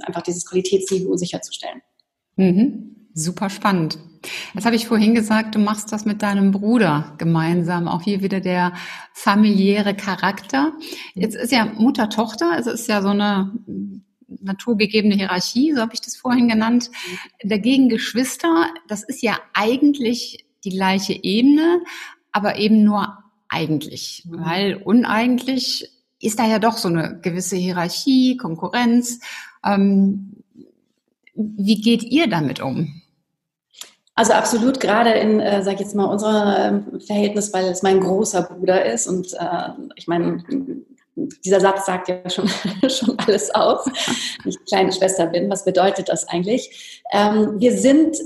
einfach 0.00 0.22
dieses 0.22 0.46
Qualitätsniveau 0.46 1.16
sicherzustellen. 1.16 1.82
Mhm. 2.36 3.03
Super 3.14 3.48
spannend. 3.48 3.96
Jetzt 4.54 4.66
habe 4.66 4.74
ich 4.74 4.88
vorhin 4.88 5.14
gesagt, 5.14 5.54
du 5.54 5.60
machst 5.60 5.92
das 5.92 6.04
mit 6.04 6.20
deinem 6.20 6.50
Bruder 6.50 7.14
gemeinsam. 7.18 7.86
Auch 7.86 8.02
hier 8.02 8.22
wieder 8.22 8.40
der 8.40 8.72
familiäre 9.12 9.94
Charakter. 9.94 10.72
Jetzt 11.14 11.36
ist 11.36 11.52
ja 11.52 11.64
Mutter-Tochter, 11.64 12.56
es 12.58 12.66
ist 12.66 12.88
ja 12.88 13.02
so 13.02 13.08
eine 13.08 13.52
naturgegebene 14.40 15.14
Hierarchie, 15.14 15.74
so 15.74 15.80
habe 15.80 15.94
ich 15.94 16.00
das 16.00 16.16
vorhin 16.16 16.48
genannt. 16.48 16.90
Dagegen 17.44 17.88
Geschwister, 17.88 18.66
das 18.88 19.04
ist 19.04 19.22
ja 19.22 19.38
eigentlich 19.52 20.44
die 20.64 20.70
gleiche 20.70 21.12
Ebene, 21.22 21.82
aber 22.32 22.58
eben 22.58 22.82
nur 22.82 23.18
eigentlich, 23.48 24.24
weil 24.26 24.74
uneigentlich 24.74 25.88
ist 26.20 26.38
da 26.40 26.48
ja 26.48 26.58
doch 26.58 26.78
so 26.78 26.88
eine 26.88 27.20
gewisse 27.22 27.56
Hierarchie, 27.56 28.36
Konkurrenz. 28.36 29.20
Ähm, 29.64 30.32
wie 31.34 31.80
geht 31.80 32.02
ihr 32.02 32.28
damit 32.28 32.60
um? 32.60 33.02
Also 34.16 34.32
absolut, 34.32 34.78
gerade 34.78 35.10
in, 35.10 35.40
äh, 35.40 35.62
sag 35.62 35.74
ich 35.74 35.80
jetzt 35.80 35.94
mal, 35.94 36.04
unserem 36.04 36.96
äh, 36.96 37.00
Verhältnis, 37.00 37.52
weil 37.52 37.64
es 37.66 37.82
mein 37.82 38.00
großer 38.00 38.42
Bruder 38.42 38.84
ist 38.84 39.08
und 39.08 39.32
äh, 39.32 39.70
ich 39.96 40.06
meine, 40.06 40.44
dieser 41.16 41.60
Satz 41.60 41.86
sagt 41.86 42.08
ja 42.08 42.28
schon, 42.28 42.48
schon 42.88 43.18
alles 43.18 43.54
aus. 43.54 43.86
Ich 44.44 44.64
kleine 44.66 44.92
Schwester 44.92 45.26
bin, 45.26 45.50
was 45.50 45.64
bedeutet 45.64 46.08
das 46.08 46.28
eigentlich? 46.28 47.02
Ähm, 47.12 47.58
wir 47.58 47.76
sind 47.76 48.16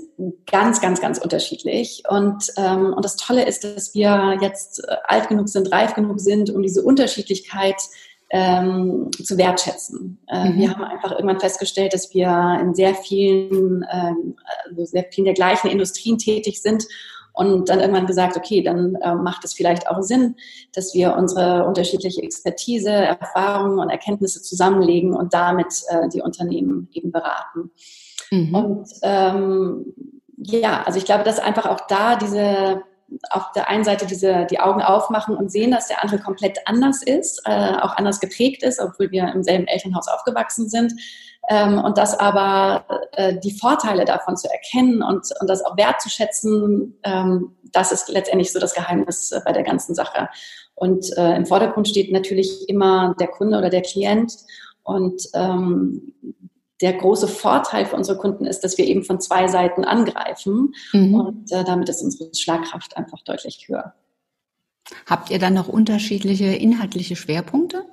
ganz, 0.50 0.80
ganz, 0.80 1.00
ganz 1.00 1.18
unterschiedlich 1.18 2.02
und, 2.08 2.52
ähm, 2.56 2.92
und 2.94 3.04
das 3.04 3.16
Tolle 3.16 3.46
ist, 3.46 3.64
dass 3.64 3.94
wir 3.94 4.38
jetzt 4.40 4.84
äh, 4.86 4.96
alt 5.04 5.28
genug 5.28 5.48
sind, 5.48 5.72
reif 5.72 5.94
genug 5.94 6.20
sind, 6.20 6.50
um 6.50 6.62
diese 6.62 6.82
Unterschiedlichkeit 6.82 7.76
ähm, 8.30 9.10
zu 9.12 9.38
wertschätzen. 9.38 10.18
Äh, 10.28 10.50
mhm. 10.50 10.58
Wir 10.58 10.70
haben 10.70 10.84
einfach 10.84 11.12
irgendwann 11.12 11.40
festgestellt, 11.40 11.94
dass 11.94 12.12
wir 12.14 12.58
in 12.60 12.74
sehr 12.74 12.94
vielen, 12.94 13.84
ähm, 13.90 14.36
also 14.68 14.84
sehr 14.84 15.06
vielen 15.10 15.24
der 15.24 15.34
gleichen 15.34 15.68
Industrien 15.68 16.18
tätig 16.18 16.60
sind 16.60 16.84
und 17.32 17.68
dann 17.68 17.80
irgendwann 17.80 18.06
gesagt, 18.06 18.36
okay, 18.36 18.62
dann 18.62 18.96
äh, 18.96 19.14
macht 19.14 19.44
es 19.44 19.54
vielleicht 19.54 19.88
auch 19.88 20.02
Sinn, 20.02 20.34
dass 20.72 20.92
wir 20.92 21.14
unsere 21.14 21.66
unterschiedliche 21.66 22.22
Expertise, 22.22 22.90
Erfahrungen 22.90 23.78
und 23.78 23.90
Erkenntnisse 23.90 24.42
zusammenlegen 24.42 25.14
und 25.14 25.32
damit 25.32 25.84
äh, 25.88 26.08
die 26.08 26.20
Unternehmen 26.20 26.88
eben 26.92 27.12
beraten. 27.12 27.70
Mhm. 28.30 28.54
Und 28.54 28.88
ähm, 29.02 29.94
ja, 30.36 30.82
also 30.82 30.98
ich 30.98 31.04
glaube, 31.04 31.24
dass 31.24 31.38
einfach 31.38 31.66
auch 31.66 31.80
da 31.88 32.16
diese 32.16 32.82
auf 33.30 33.52
der 33.52 33.68
einen 33.68 33.84
Seite 33.84 34.06
diese, 34.06 34.46
die 34.46 34.60
Augen 34.60 34.82
aufmachen 34.82 35.36
und 35.36 35.50
sehen, 35.50 35.70
dass 35.70 35.88
der 35.88 36.02
andere 36.02 36.20
komplett 36.20 36.58
anders 36.66 37.02
ist, 37.02 37.40
äh, 37.46 37.72
auch 37.80 37.96
anders 37.96 38.20
geprägt 38.20 38.62
ist, 38.62 38.80
obwohl 38.80 39.10
wir 39.10 39.32
im 39.32 39.42
selben 39.42 39.66
Elternhaus 39.66 40.08
aufgewachsen 40.08 40.68
sind. 40.68 40.92
Ähm, 41.48 41.78
und 41.78 41.96
das 41.96 42.18
aber 42.18 42.84
äh, 43.12 43.38
die 43.38 43.58
Vorteile 43.58 44.04
davon 44.04 44.36
zu 44.36 44.48
erkennen 44.50 45.02
und, 45.02 45.28
und 45.40 45.48
das 45.48 45.64
auch 45.64 45.76
wertzuschätzen, 45.76 46.98
ähm, 47.04 47.56
das 47.72 47.92
ist 47.92 48.08
letztendlich 48.08 48.52
so 48.52 48.60
das 48.60 48.74
Geheimnis 48.74 49.32
äh, 49.32 49.40
bei 49.44 49.52
der 49.52 49.62
ganzen 49.62 49.94
Sache. 49.94 50.28
Und 50.74 51.06
äh, 51.16 51.34
im 51.34 51.46
Vordergrund 51.46 51.88
steht 51.88 52.12
natürlich 52.12 52.68
immer 52.68 53.14
der 53.18 53.28
Kunde 53.28 53.58
oder 53.58 53.70
der 53.70 53.82
Klient. 53.82 54.32
Und 54.82 55.22
ähm, 55.34 56.14
der 56.80 56.92
große 56.92 57.28
Vorteil 57.28 57.86
für 57.86 57.96
unsere 57.96 58.18
Kunden 58.18 58.44
ist, 58.44 58.60
dass 58.60 58.78
wir 58.78 58.86
eben 58.86 59.04
von 59.04 59.20
zwei 59.20 59.48
Seiten 59.48 59.84
angreifen 59.84 60.74
mhm. 60.92 61.14
und 61.14 61.52
äh, 61.52 61.64
damit 61.64 61.88
ist 61.88 62.02
unsere 62.02 62.34
Schlagkraft 62.34 62.96
einfach 62.96 63.22
deutlich 63.24 63.66
höher. 63.68 63.94
Habt 65.06 65.30
ihr 65.30 65.38
dann 65.38 65.54
noch 65.54 65.68
unterschiedliche 65.68 66.46
inhaltliche 66.46 67.16
Schwerpunkte? 67.16 67.84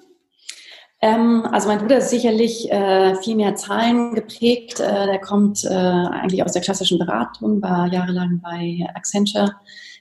Ähm, 1.01 1.45
also 1.51 1.67
mein 1.67 1.79
Bruder 1.79 1.97
ist 1.97 2.09
sicherlich 2.09 2.71
äh, 2.71 3.15
viel 3.15 3.35
mehr 3.35 3.55
Zahlen 3.55 4.15
geprägt. 4.15 4.79
Äh, 4.79 5.05
der 5.05 5.19
kommt 5.19 5.63
äh, 5.65 5.67
eigentlich 5.67 6.43
aus 6.43 6.53
der 6.53 6.61
klassischen 6.61 6.99
Beratung, 6.99 7.61
war 7.61 7.91
jahrelang 7.91 8.41
bei 8.41 8.87
Accenture 8.95 9.55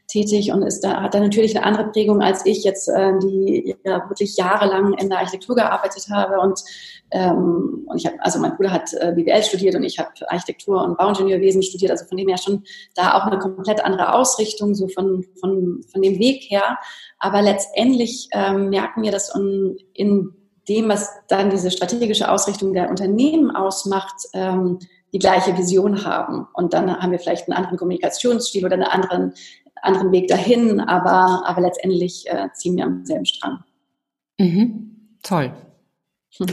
tätig 0.07 0.53
und 0.53 0.63
ist 0.63 0.81
da, 0.81 1.03
hat 1.03 1.15
da 1.15 1.21
natürlich 1.21 1.57
eine 1.57 1.65
andere 1.65 1.89
Prägung 1.89 2.23
als 2.23 2.45
ich 2.47 2.65
jetzt, 2.65 2.89
äh, 2.89 3.19
die 3.21 3.75
ja 3.85 4.09
wirklich 4.09 4.37
jahrelang 4.37 4.95
in 4.95 5.09
der 5.09 5.19
Architektur 5.19 5.57
gearbeitet 5.57 6.07
habe 6.11 6.41
und 6.41 6.61
ähm, 7.11 7.85
und 7.87 7.97
ich 7.97 8.07
habe, 8.07 8.17
also 8.21 8.41
mein 8.41 8.57
Bruder 8.57 8.73
hat 8.73 8.93
äh, 8.95 9.13
BWL 9.13 9.43
studiert 9.43 9.75
und 9.77 9.85
ich 9.85 9.99
habe 9.99 10.11
Architektur 10.27 10.83
und 10.83 10.99
Bauingenieurwesen 10.99 11.63
studiert, 11.63 11.93
also 11.93 12.07
von 12.07 12.17
dem 12.17 12.29
her 12.29 12.39
schon 12.39 12.65
da 12.97 13.15
auch 13.15 13.27
eine 13.27 13.39
komplett 13.39 13.85
andere 13.85 14.15
Ausrichtung, 14.15 14.75
so 14.75 14.89
von, 14.89 15.25
von, 15.41 15.85
von 15.91 16.03
dem 16.03 16.19
Weg 16.19 16.43
her. 16.51 16.79
Aber 17.21 17.41
letztendlich 17.41 18.29
ähm, 18.33 18.71
merken 18.71 19.03
wir, 19.03 19.13
dass 19.13 19.35
in, 19.35 19.77
in 19.93 20.33
dem, 20.69 20.89
was 20.89 21.09
dann 21.29 21.51
diese 21.51 21.71
strategische 21.71 22.31
Ausrichtung 22.31 22.73
der 22.73 22.91
Unternehmen 22.91 23.55
ausmacht, 23.55 24.17
ähm, 24.33 24.79
die 25.13 25.19
gleiche 25.21 25.57
Vision 25.57 26.05
haben. 26.05 26.49
Und 26.55 26.75
dann 26.75 27.01
haben 27.01 27.13
wir 27.13 27.21
vielleicht 27.21 27.49
einen 27.49 27.57
anderen 27.57 27.79
Kommunikationsstil 27.79 28.65
oder 28.65 28.75
einen 28.75 28.83
anderen, 28.83 29.35
anderen 29.85 30.13
Weg 30.13 30.29
dahin, 30.29 30.81
aber, 30.81 31.47
aber 31.47 31.61
letztendlich 31.61 32.25
äh, 32.29 32.49
ziehen 32.55 32.77
wir 32.77 32.85
am 32.85 33.05
selben 33.05 33.27
Strang. 33.27 33.65
Mhm. 34.39 34.91
Toll. 35.23 35.53
Hm. 36.39 36.47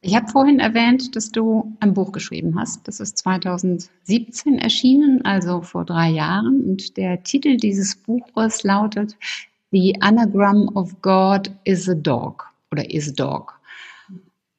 Ich 0.00 0.14
habe 0.14 0.28
vorhin 0.28 0.60
erwähnt, 0.60 1.16
dass 1.16 1.32
du 1.32 1.76
ein 1.80 1.92
Buch 1.92 2.12
geschrieben 2.12 2.58
hast. 2.58 2.86
Das 2.86 3.00
ist 3.00 3.18
2017 3.18 4.58
erschienen, 4.58 5.24
also 5.24 5.60
vor 5.60 5.84
drei 5.84 6.08
Jahren. 6.10 6.60
Und 6.62 6.96
der 6.96 7.22
Titel 7.24 7.56
dieses 7.56 7.96
Buches 7.96 8.62
lautet 8.62 9.16
The 9.72 9.96
Anagram 10.00 10.68
of 10.76 10.94
God 11.02 11.50
is 11.64 11.88
a 11.88 11.94
Dog 11.94 12.46
oder 12.70 12.88
is 12.88 13.08
a 13.08 13.12
Dog. 13.12 13.54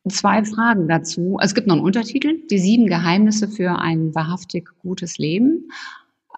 Zwei 0.09 0.43
Fragen 0.43 0.87
dazu. 0.87 1.37
Es 1.41 1.55
gibt 1.55 1.67
noch 1.67 1.75
einen 1.75 1.85
Untertitel, 1.85 2.45
die 2.49 2.59
sieben 2.59 2.87
Geheimnisse 2.87 3.47
für 3.47 3.79
ein 3.79 4.13
wahrhaftig 4.13 4.69
gutes 4.81 5.17
Leben. 5.17 5.71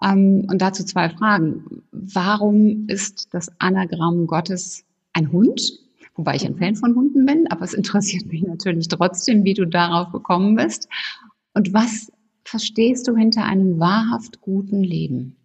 Ähm, 0.02 0.46
und 0.50 0.60
dazu 0.60 0.84
zwei 0.84 1.08
Fragen. 1.10 1.82
Warum 1.92 2.86
ist 2.88 3.28
das 3.32 3.50
Anagramm 3.58 4.26
Gottes 4.26 4.84
ein 5.12 5.32
Hund? 5.32 5.82
wobei 6.14 6.36
ich 6.36 6.44
ein 6.44 6.56
Fan 6.56 6.76
von 6.76 6.94
Hunden 6.94 7.26
bin, 7.26 7.46
aber 7.50 7.64
es 7.64 7.74
interessiert 7.74 8.26
mich 8.32 8.42
natürlich 8.42 8.88
trotzdem, 8.88 9.44
wie 9.44 9.54
du 9.54 9.66
darauf 9.66 10.12
gekommen 10.12 10.56
bist. 10.56 10.88
Und 11.54 11.72
was 11.72 12.10
verstehst 12.44 13.08
du 13.08 13.16
hinter 13.16 13.44
einem 13.44 13.78
wahrhaft 13.78 14.40
guten 14.40 14.82
Leben? 14.82 15.36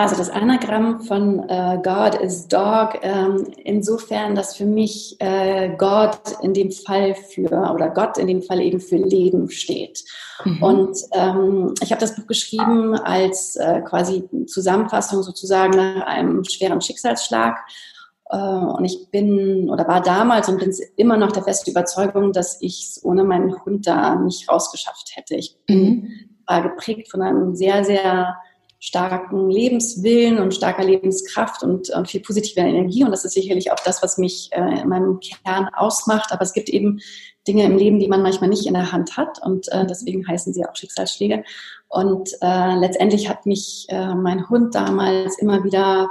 Also 0.00 0.16
das 0.16 0.30
Anagramm 0.30 1.02
von 1.02 1.46
äh, 1.50 1.78
God 1.82 2.14
is 2.14 2.48
Dog, 2.48 2.98
ähm, 3.02 3.46
insofern, 3.62 4.34
dass 4.34 4.56
für 4.56 4.64
mich 4.64 5.14
äh, 5.18 5.76
Gott 5.76 6.38
in 6.40 6.54
dem 6.54 6.70
Fall 6.72 7.14
für, 7.14 7.50
oder 7.50 7.90
Gott 7.90 8.16
in 8.16 8.26
dem 8.26 8.40
Fall 8.40 8.62
eben 8.62 8.80
für 8.80 8.96
Leben 8.96 9.50
steht. 9.50 10.02
Mhm. 10.46 10.62
Und 10.62 10.98
ähm, 11.12 11.74
ich 11.82 11.90
habe 11.90 12.00
das 12.00 12.16
Buch 12.16 12.26
geschrieben 12.26 12.94
als 12.94 13.56
äh, 13.56 13.82
quasi 13.82 14.26
Zusammenfassung 14.46 15.22
sozusagen 15.22 15.76
nach 15.76 16.06
einem 16.06 16.44
schweren 16.44 16.80
Schicksalsschlag 16.80 17.58
äh, 18.30 18.38
und 18.38 18.86
ich 18.86 19.10
bin 19.10 19.68
oder 19.68 19.86
war 19.86 20.00
damals 20.00 20.48
und 20.48 20.60
bin 20.60 20.74
immer 20.96 21.18
noch 21.18 21.32
der 21.32 21.42
festen 21.42 21.72
Überzeugung, 21.72 22.32
dass 22.32 22.56
ich 22.62 22.86
es 22.88 23.04
ohne 23.04 23.22
meinen 23.22 23.54
Hund 23.66 23.86
da 23.86 24.14
nicht 24.14 24.48
rausgeschafft 24.48 25.14
hätte. 25.14 25.34
Ich 25.34 25.58
mhm. 25.68 26.08
war 26.46 26.62
geprägt 26.62 27.10
von 27.10 27.20
einem 27.20 27.54
sehr, 27.54 27.84
sehr 27.84 28.38
starken 28.80 29.50
Lebenswillen 29.50 30.38
und 30.38 30.54
starker 30.54 30.82
Lebenskraft 30.82 31.62
und, 31.62 31.90
und 31.90 32.08
viel 32.08 32.22
positiver 32.22 32.62
Energie. 32.62 33.04
Und 33.04 33.10
das 33.10 33.26
ist 33.26 33.34
sicherlich 33.34 33.70
auch 33.70 33.80
das, 33.84 34.02
was 34.02 34.16
mich 34.16 34.48
äh, 34.52 34.80
in 34.80 34.88
meinem 34.88 35.20
Kern 35.20 35.68
ausmacht. 35.74 36.32
Aber 36.32 36.42
es 36.42 36.54
gibt 36.54 36.70
eben 36.70 36.98
Dinge 37.46 37.64
im 37.64 37.76
Leben, 37.76 37.98
die 37.98 38.08
man 38.08 38.22
manchmal 38.22 38.48
nicht 38.48 38.66
in 38.66 38.72
der 38.72 38.90
Hand 38.90 39.18
hat. 39.18 39.38
Und 39.44 39.70
äh, 39.70 39.86
deswegen 39.86 40.26
heißen 40.26 40.54
sie 40.54 40.64
auch 40.64 40.74
Schicksalsschläge. 40.74 41.44
Und 41.88 42.30
äh, 42.40 42.74
letztendlich 42.76 43.28
hat 43.28 43.44
mich 43.44 43.84
äh, 43.90 44.14
mein 44.14 44.48
Hund 44.48 44.74
damals 44.74 45.38
immer 45.38 45.62
wieder 45.62 46.08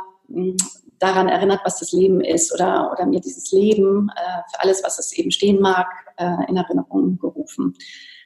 daran 0.99 1.27
erinnert, 1.27 1.61
was 1.63 1.79
das 1.79 1.91
Leben 1.91 2.21
ist 2.21 2.53
oder, 2.53 2.91
oder 2.91 3.07
mir 3.07 3.19
dieses 3.19 3.51
Leben 3.51 4.11
äh, 4.15 4.41
für 4.51 4.59
alles, 4.61 4.83
was 4.83 4.99
es 4.99 5.11
eben 5.13 5.31
stehen 5.31 5.59
mag, 5.59 5.87
äh, 6.17 6.47
in 6.47 6.55
Erinnerung 6.55 7.17
gerufen. 7.17 7.73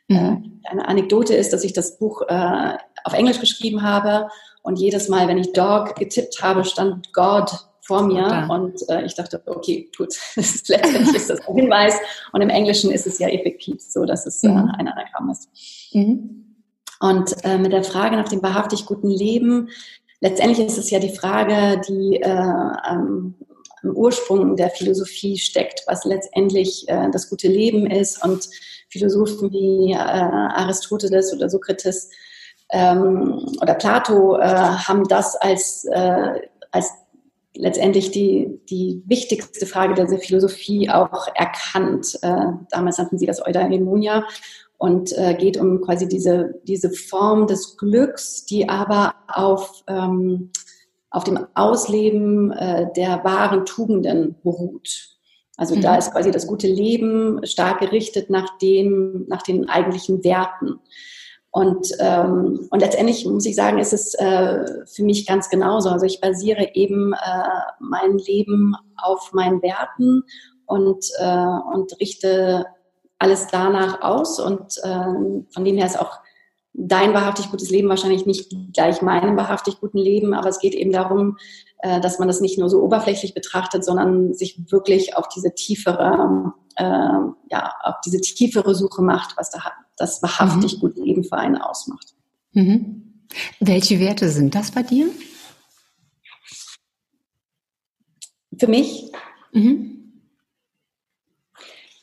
Mhm. 0.08 0.60
Äh, 0.64 0.70
eine 0.70 0.88
Anekdote 0.88 1.36
ist, 1.36 1.54
dass 1.54 1.64
ich 1.64 1.74
das 1.74 1.98
Buch 1.98 2.22
äh, 2.28 2.78
auf 3.04 3.14
Englisch 3.14 3.40
geschrieben 3.40 3.82
habe 3.84 4.30
und 4.62 4.80
jedes 4.80 5.10
Mal, 5.10 5.28
wenn 5.28 5.38
ich 5.38 5.54
Dog 5.54 5.96
getippt 5.96 6.42
habe, 6.42 6.64
stand 6.64 7.14
God 7.14 7.52
vor 7.82 8.04
mir 8.04 8.26
okay. 8.26 8.46
und 8.50 8.90
äh, 8.90 9.06
ich 9.06 9.14
dachte, 9.16 9.42
okay, 9.46 9.90
gut, 9.98 10.10
das 10.36 10.56
ist, 10.56 10.70
letztendlich 10.70 11.16
ist 11.16 11.30
das 11.30 11.48
ein 11.48 11.56
Hinweis 11.56 11.96
und 12.32 12.42
im 12.42 12.50
Englischen 12.50 12.92
ist 12.92 13.08
es 13.08 13.20
ja 13.20 13.28
effektiv 13.28 13.82
so, 13.82 14.06
dass 14.06 14.26
es 14.26 14.44
äh, 14.44 14.48
mhm. 14.48 14.72
ein 14.78 14.88
Anagramm 14.88 15.30
ist. 15.30 15.50
Mhm. 15.94 16.56
Und 17.00 17.36
äh, 17.44 17.58
mit 17.58 17.74
der 17.74 17.84
Frage 17.84 18.16
nach 18.16 18.30
dem 18.30 18.42
wahrhaftig 18.42 18.86
guten 18.86 19.10
Leben 19.10 19.70
letztendlich 20.24 20.66
ist 20.66 20.78
es 20.78 20.90
ja 20.90 21.00
die 21.00 21.16
Frage, 21.16 21.82
die 21.88 22.16
äh, 22.16 22.58
am 23.84 23.96
Ursprung 23.96 24.56
der 24.56 24.70
Philosophie 24.70 25.38
steckt, 25.38 25.84
was 25.88 26.06
letztendlich 26.06 26.86
äh, 26.88 27.10
das 27.12 27.30
gute 27.30 27.48
Leben 27.48 27.86
ist. 27.88 28.24
Und 28.24 28.50
Philosophen 28.90 29.52
wie 29.52 29.92
äh, 29.92 29.98
Aristoteles 29.98 31.34
oder 31.34 31.50
Sokrates 31.50 32.10
ähm, 32.72 33.46
oder 33.62 33.76
Plato 33.76 34.38
äh, 34.38 34.46
haben 34.46 35.08
das 35.08 35.36
als, 35.36 35.86
äh, 35.92 36.42
als 36.72 36.92
letztendlich 37.56 38.12
die, 38.12 38.60
die 38.70 39.04
wichtigste 39.06 39.66
Frage 39.66 39.94
der 39.94 40.08
Philosophie 40.20 40.90
auch 40.90 41.28
erkannt. 41.36 42.18
Äh, 42.22 42.48
damals 42.72 42.98
nannten 42.98 43.18
sie 43.18 43.26
das 43.26 43.46
Eudaimonia 43.46 44.26
und 44.78 45.18
äh, 45.18 45.36
geht 45.36 45.58
um 45.58 45.82
quasi 45.82 46.08
diese, 46.08 46.56
diese 46.64 46.90
Form 46.90 47.48
des 47.48 47.78
Glücks, 47.78 48.46
die 48.46 48.68
aber 48.68 49.16
auf, 49.28 49.84
ähm, 49.88 50.52
auf 51.14 51.24
dem 51.24 51.48
Ausleben 51.54 52.52
äh, 52.52 52.88
der 52.96 53.24
wahren 53.24 53.66
Tugenden 53.66 54.36
beruht. 54.44 55.14
Also 55.56 55.76
mhm. 55.76 55.82
da 55.82 55.96
ist 55.96 56.12
quasi 56.12 56.32
das 56.32 56.48
gute 56.48 56.68
Leben 56.68 57.40
stark 57.46 57.80
gerichtet 57.80 58.32
nach 58.32 58.58
dem, 58.58 59.26
nach 59.28 59.44
den 59.44 59.70
eigentlichen 59.70 60.24
Werten. 60.24 60.80
Und, 61.52 61.88
ähm, 62.00 62.68
und 62.72 62.80
letztendlich 62.80 63.28
muss 63.28 63.46
ich 63.46 63.56
sagen, 63.56 63.78
ist 63.78 63.94
es 63.94 64.16
äh, 64.16 64.66
für 64.88 65.04
mich 65.04 65.28
ganz 65.28 65.52
genauso. 65.52 65.90
Also 65.90 66.08
ich 66.08 66.20
basiere 66.20 66.74
eben 66.74 67.14
äh, 67.14 67.48
mein 67.80 68.18
Leben 68.18 68.76
auf 68.98 69.34
meinen 69.34 69.62
Werten 69.62 70.24
und, 70.66 71.06
äh, 71.20 71.76
und 71.76 71.96
richte 72.02 72.66
alles 73.20 73.46
danach 73.52 74.02
aus. 74.02 74.40
Und 74.40 74.80
äh, 74.82 75.44
von 75.54 75.64
dem 75.64 75.78
her 75.78 75.86
ist 75.86 76.00
auch 76.00 76.23
dein 76.74 77.14
wahrhaftig 77.14 77.52
gutes 77.52 77.70
Leben 77.70 77.90
wahrscheinlich 77.90 78.26
nicht 78.26 78.56
gleich 78.74 79.02
meinem 79.02 79.38
wahrhaftig 79.38 79.80
guten 79.80 80.00
Leben, 80.00 80.34
aber 80.34 80.50
es 80.50 80.60
geht 80.60 80.74
eben 80.74 80.92
darum, 80.92 81.38
äh, 81.80 82.02
dass 82.02 82.20
man 82.20 82.28
das 82.28 82.42
nicht 82.42 82.58
nur 82.58 82.70
so 82.70 82.82
oberflächlich 82.82 83.34
betrachtet, 83.34 83.86
sondern 83.86 84.34
sich 84.34 84.60
wirklich 84.72 85.16
auf 85.16 85.28
diese 85.30 85.54
tiefere, 85.54 86.54
äh, 86.76 86.84
ja, 86.84 87.74
auf 87.84 87.96
diese 88.06 88.20
tiefere 88.20 88.74
Suche 88.74 89.04
macht, 89.04 89.38
was 89.38 89.52
da 89.52 89.60
das 89.98 90.24
wahrhaftig 90.24 90.76
mhm. 90.76 90.80
gute 90.80 91.02
Leben 91.02 91.24
für 91.24 91.38
einen 91.38 91.58
ausmacht. 91.58 92.16
Mhm. 92.54 93.26
Welche 93.60 94.00
Werte 94.00 94.30
sind 94.30 94.56
das 94.56 94.72
bei 94.72 94.84
dir? 94.84 95.08
Für 98.58 98.68
mich? 98.68 99.12
Mhm. 99.52 100.22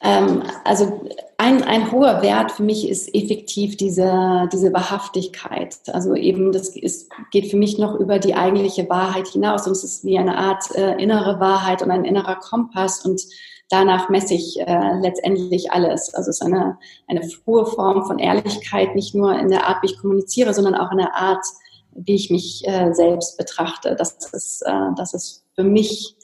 Ähm, 0.02 0.42
also 0.64 1.08
ein, 1.50 1.64
ein 1.64 1.92
hoher 1.92 2.22
Wert 2.22 2.52
für 2.52 2.62
mich 2.62 2.88
ist 2.88 3.12
effektiv 3.14 3.76
diese, 3.76 4.48
diese 4.52 4.72
Wahrhaftigkeit. 4.72 5.76
Also 5.88 6.14
eben, 6.14 6.52
das 6.52 6.76
ist, 6.76 7.10
geht 7.32 7.50
für 7.50 7.56
mich 7.56 7.78
noch 7.78 7.98
über 7.98 8.18
die 8.18 8.34
eigentliche 8.34 8.88
Wahrheit 8.88 9.26
hinaus. 9.28 9.66
Und 9.66 9.72
es 9.72 9.82
ist 9.82 10.04
wie 10.04 10.18
eine 10.18 10.38
Art 10.38 10.74
äh, 10.76 10.92
innere 11.02 11.40
Wahrheit 11.40 11.82
und 11.82 11.90
ein 11.90 12.04
innerer 12.04 12.36
Kompass. 12.36 13.04
Und 13.04 13.22
danach 13.68 14.08
messe 14.08 14.34
ich 14.34 14.60
äh, 14.60 15.00
letztendlich 15.00 15.72
alles. 15.72 16.14
Also 16.14 16.30
es 16.30 16.40
ist 16.40 16.46
eine, 16.46 16.78
eine 17.08 17.22
frohe 17.28 17.66
Form 17.66 18.04
von 18.06 18.18
Ehrlichkeit, 18.18 18.94
nicht 18.94 19.14
nur 19.14 19.36
in 19.36 19.48
der 19.48 19.66
Art, 19.66 19.82
wie 19.82 19.86
ich 19.86 19.98
kommuniziere, 19.98 20.54
sondern 20.54 20.76
auch 20.76 20.92
in 20.92 20.98
der 20.98 21.14
Art, 21.14 21.44
wie 21.92 22.14
ich 22.14 22.30
mich 22.30 22.62
äh, 22.66 22.92
selbst 22.92 23.36
betrachte. 23.36 23.96
Das 23.96 24.16
ist, 24.32 24.62
äh, 24.64 24.94
das 24.96 25.14
ist 25.14 25.44
für 25.56 25.64
mich 25.64 26.14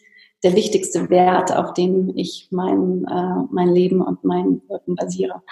der 0.42 0.55
wichtigste 0.55 1.11
Wert, 1.11 1.55
auf 1.55 1.75
den 1.75 2.16
ich 2.16 2.49
mein, 2.51 3.05
äh, 3.05 3.46
mein 3.51 3.68
Leben 3.68 4.01
und 4.01 4.25
mein 4.25 4.62
Wirken 4.68 4.94
basiere. 4.94 5.42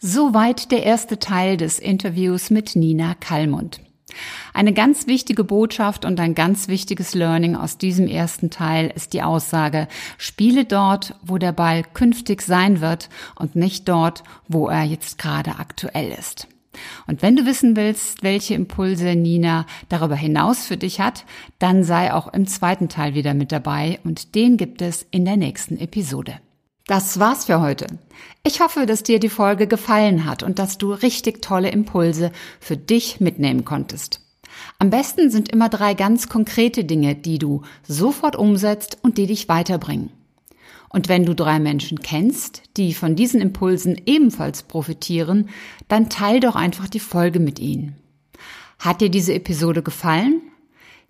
Soweit 0.00 0.70
der 0.70 0.84
erste 0.84 1.18
Teil 1.18 1.56
des 1.56 1.78
Interviews 1.78 2.50
mit 2.50 2.76
Nina 2.76 3.14
Kallmund. 3.14 3.80
Eine 4.54 4.72
ganz 4.72 5.06
wichtige 5.06 5.44
Botschaft 5.44 6.04
und 6.04 6.18
ein 6.20 6.34
ganz 6.34 6.68
wichtiges 6.68 7.14
Learning 7.14 7.56
aus 7.56 7.78
diesem 7.78 8.06
ersten 8.06 8.50
Teil 8.50 8.92
ist 8.94 9.12
die 9.12 9.22
Aussage, 9.22 9.86
spiele 10.16 10.64
dort, 10.64 11.14
wo 11.22 11.38
der 11.38 11.52
Ball 11.52 11.82
künftig 11.82 12.42
sein 12.42 12.80
wird 12.80 13.08
und 13.36 13.54
nicht 13.54 13.88
dort, 13.88 14.24
wo 14.48 14.68
er 14.68 14.84
jetzt 14.84 15.18
gerade 15.18 15.56
aktuell 15.58 16.10
ist. 16.18 16.48
Und 17.06 17.22
wenn 17.22 17.36
du 17.36 17.46
wissen 17.46 17.76
willst, 17.76 18.22
welche 18.22 18.54
Impulse 18.54 19.14
Nina 19.14 19.66
darüber 19.88 20.16
hinaus 20.16 20.66
für 20.66 20.76
dich 20.76 21.00
hat, 21.00 21.24
dann 21.58 21.84
sei 21.84 22.12
auch 22.12 22.32
im 22.32 22.46
zweiten 22.46 22.88
Teil 22.88 23.14
wieder 23.14 23.34
mit 23.34 23.52
dabei 23.52 24.00
und 24.04 24.34
den 24.34 24.56
gibt 24.56 24.82
es 24.82 25.06
in 25.10 25.24
der 25.24 25.36
nächsten 25.36 25.78
Episode. 25.78 26.40
Das 26.86 27.18
war's 27.20 27.44
für 27.44 27.60
heute. 27.60 27.86
Ich 28.44 28.60
hoffe, 28.60 28.86
dass 28.86 29.02
dir 29.02 29.20
die 29.20 29.28
Folge 29.28 29.66
gefallen 29.66 30.24
hat 30.24 30.42
und 30.42 30.58
dass 30.58 30.78
du 30.78 30.92
richtig 30.92 31.42
tolle 31.42 31.70
Impulse 31.70 32.32
für 32.60 32.78
dich 32.78 33.20
mitnehmen 33.20 33.66
konntest. 33.66 34.22
Am 34.78 34.90
besten 34.90 35.30
sind 35.30 35.50
immer 35.50 35.68
drei 35.68 35.94
ganz 35.94 36.28
konkrete 36.28 36.84
Dinge, 36.84 37.14
die 37.14 37.38
du 37.38 37.62
sofort 37.86 38.36
umsetzt 38.36 38.98
und 39.02 39.18
die 39.18 39.26
dich 39.26 39.48
weiterbringen. 39.48 40.10
Und 40.90 41.08
wenn 41.08 41.24
du 41.24 41.34
drei 41.34 41.58
Menschen 41.58 42.00
kennst, 42.00 42.62
die 42.76 42.94
von 42.94 43.14
diesen 43.16 43.40
Impulsen 43.40 44.00
ebenfalls 44.06 44.62
profitieren, 44.62 45.48
dann 45.88 46.08
teil 46.08 46.40
doch 46.40 46.56
einfach 46.56 46.88
die 46.88 47.00
Folge 47.00 47.40
mit 47.40 47.58
ihnen. 47.58 47.96
Hat 48.78 49.00
dir 49.00 49.10
diese 49.10 49.34
Episode 49.34 49.82
gefallen? 49.82 50.40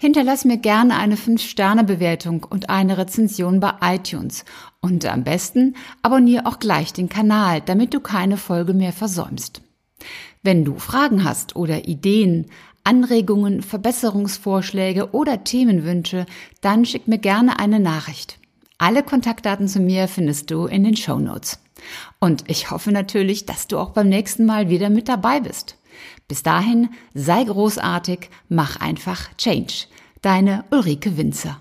Hinterlass 0.00 0.44
mir 0.44 0.58
gerne 0.58 0.96
eine 0.96 1.16
5-Sterne-Bewertung 1.16 2.44
und 2.48 2.70
eine 2.70 2.98
Rezension 2.98 3.58
bei 3.58 3.74
iTunes. 3.82 4.44
Und 4.80 5.04
am 5.04 5.24
besten 5.24 5.74
abonniere 6.02 6.46
auch 6.46 6.60
gleich 6.60 6.92
den 6.92 7.08
Kanal, 7.08 7.60
damit 7.60 7.94
du 7.94 8.00
keine 8.00 8.36
Folge 8.36 8.74
mehr 8.74 8.92
versäumst. 8.92 9.60
Wenn 10.44 10.64
du 10.64 10.78
Fragen 10.78 11.24
hast 11.24 11.56
oder 11.56 11.88
Ideen, 11.88 12.46
Anregungen, 12.84 13.60
Verbesserungsvorschläge 13.60 15.10
oder 15.10 15.42
Themenwünsche, 15.42 16.26
dann 16.60 16.84
schick 16.84 17.08
mir 17.08 17.18
gerne 17.18 17.58
eine 17.58 17.80
Nachricht. 17.80 18.38
Alle 18.78 19.02
Kontaktdaten 19.02 19.66
zu 19.66 19.80
mir 19.80 20.06
findest 20.06 20.50
du 20.50 20.66
in 20.66 20.84
den 20.84 20.96
Show 20.96 21.18
Notes. 21.18 21.58
Und 22.20 22.48
ich 22.48 22.70
hoffe 22.70 22.92
natürlich, 22.92 23.44
dass 23.44 23.66
du 23.66 23.78
auch 23.78 23.90
beim 23.90 24.08
nächsten 24.08 24.46
Mal 24.46 24.68
wieder 24.68 24.88
mit 24.88 25.08
dabei 25.08 25.40
bist. 25.40 25.76
Bis 26.28 26.44
dahin, 26.44 26.90
sei 27.12 27.42
großartig, 27.42 28.30
mach 28.48 28.80
einfach 28.80 29.34
Change. 29.36 29.86
Deine 30.22 30.64
Ulrike 30.70 31.16
Winzer. 31.16 31.60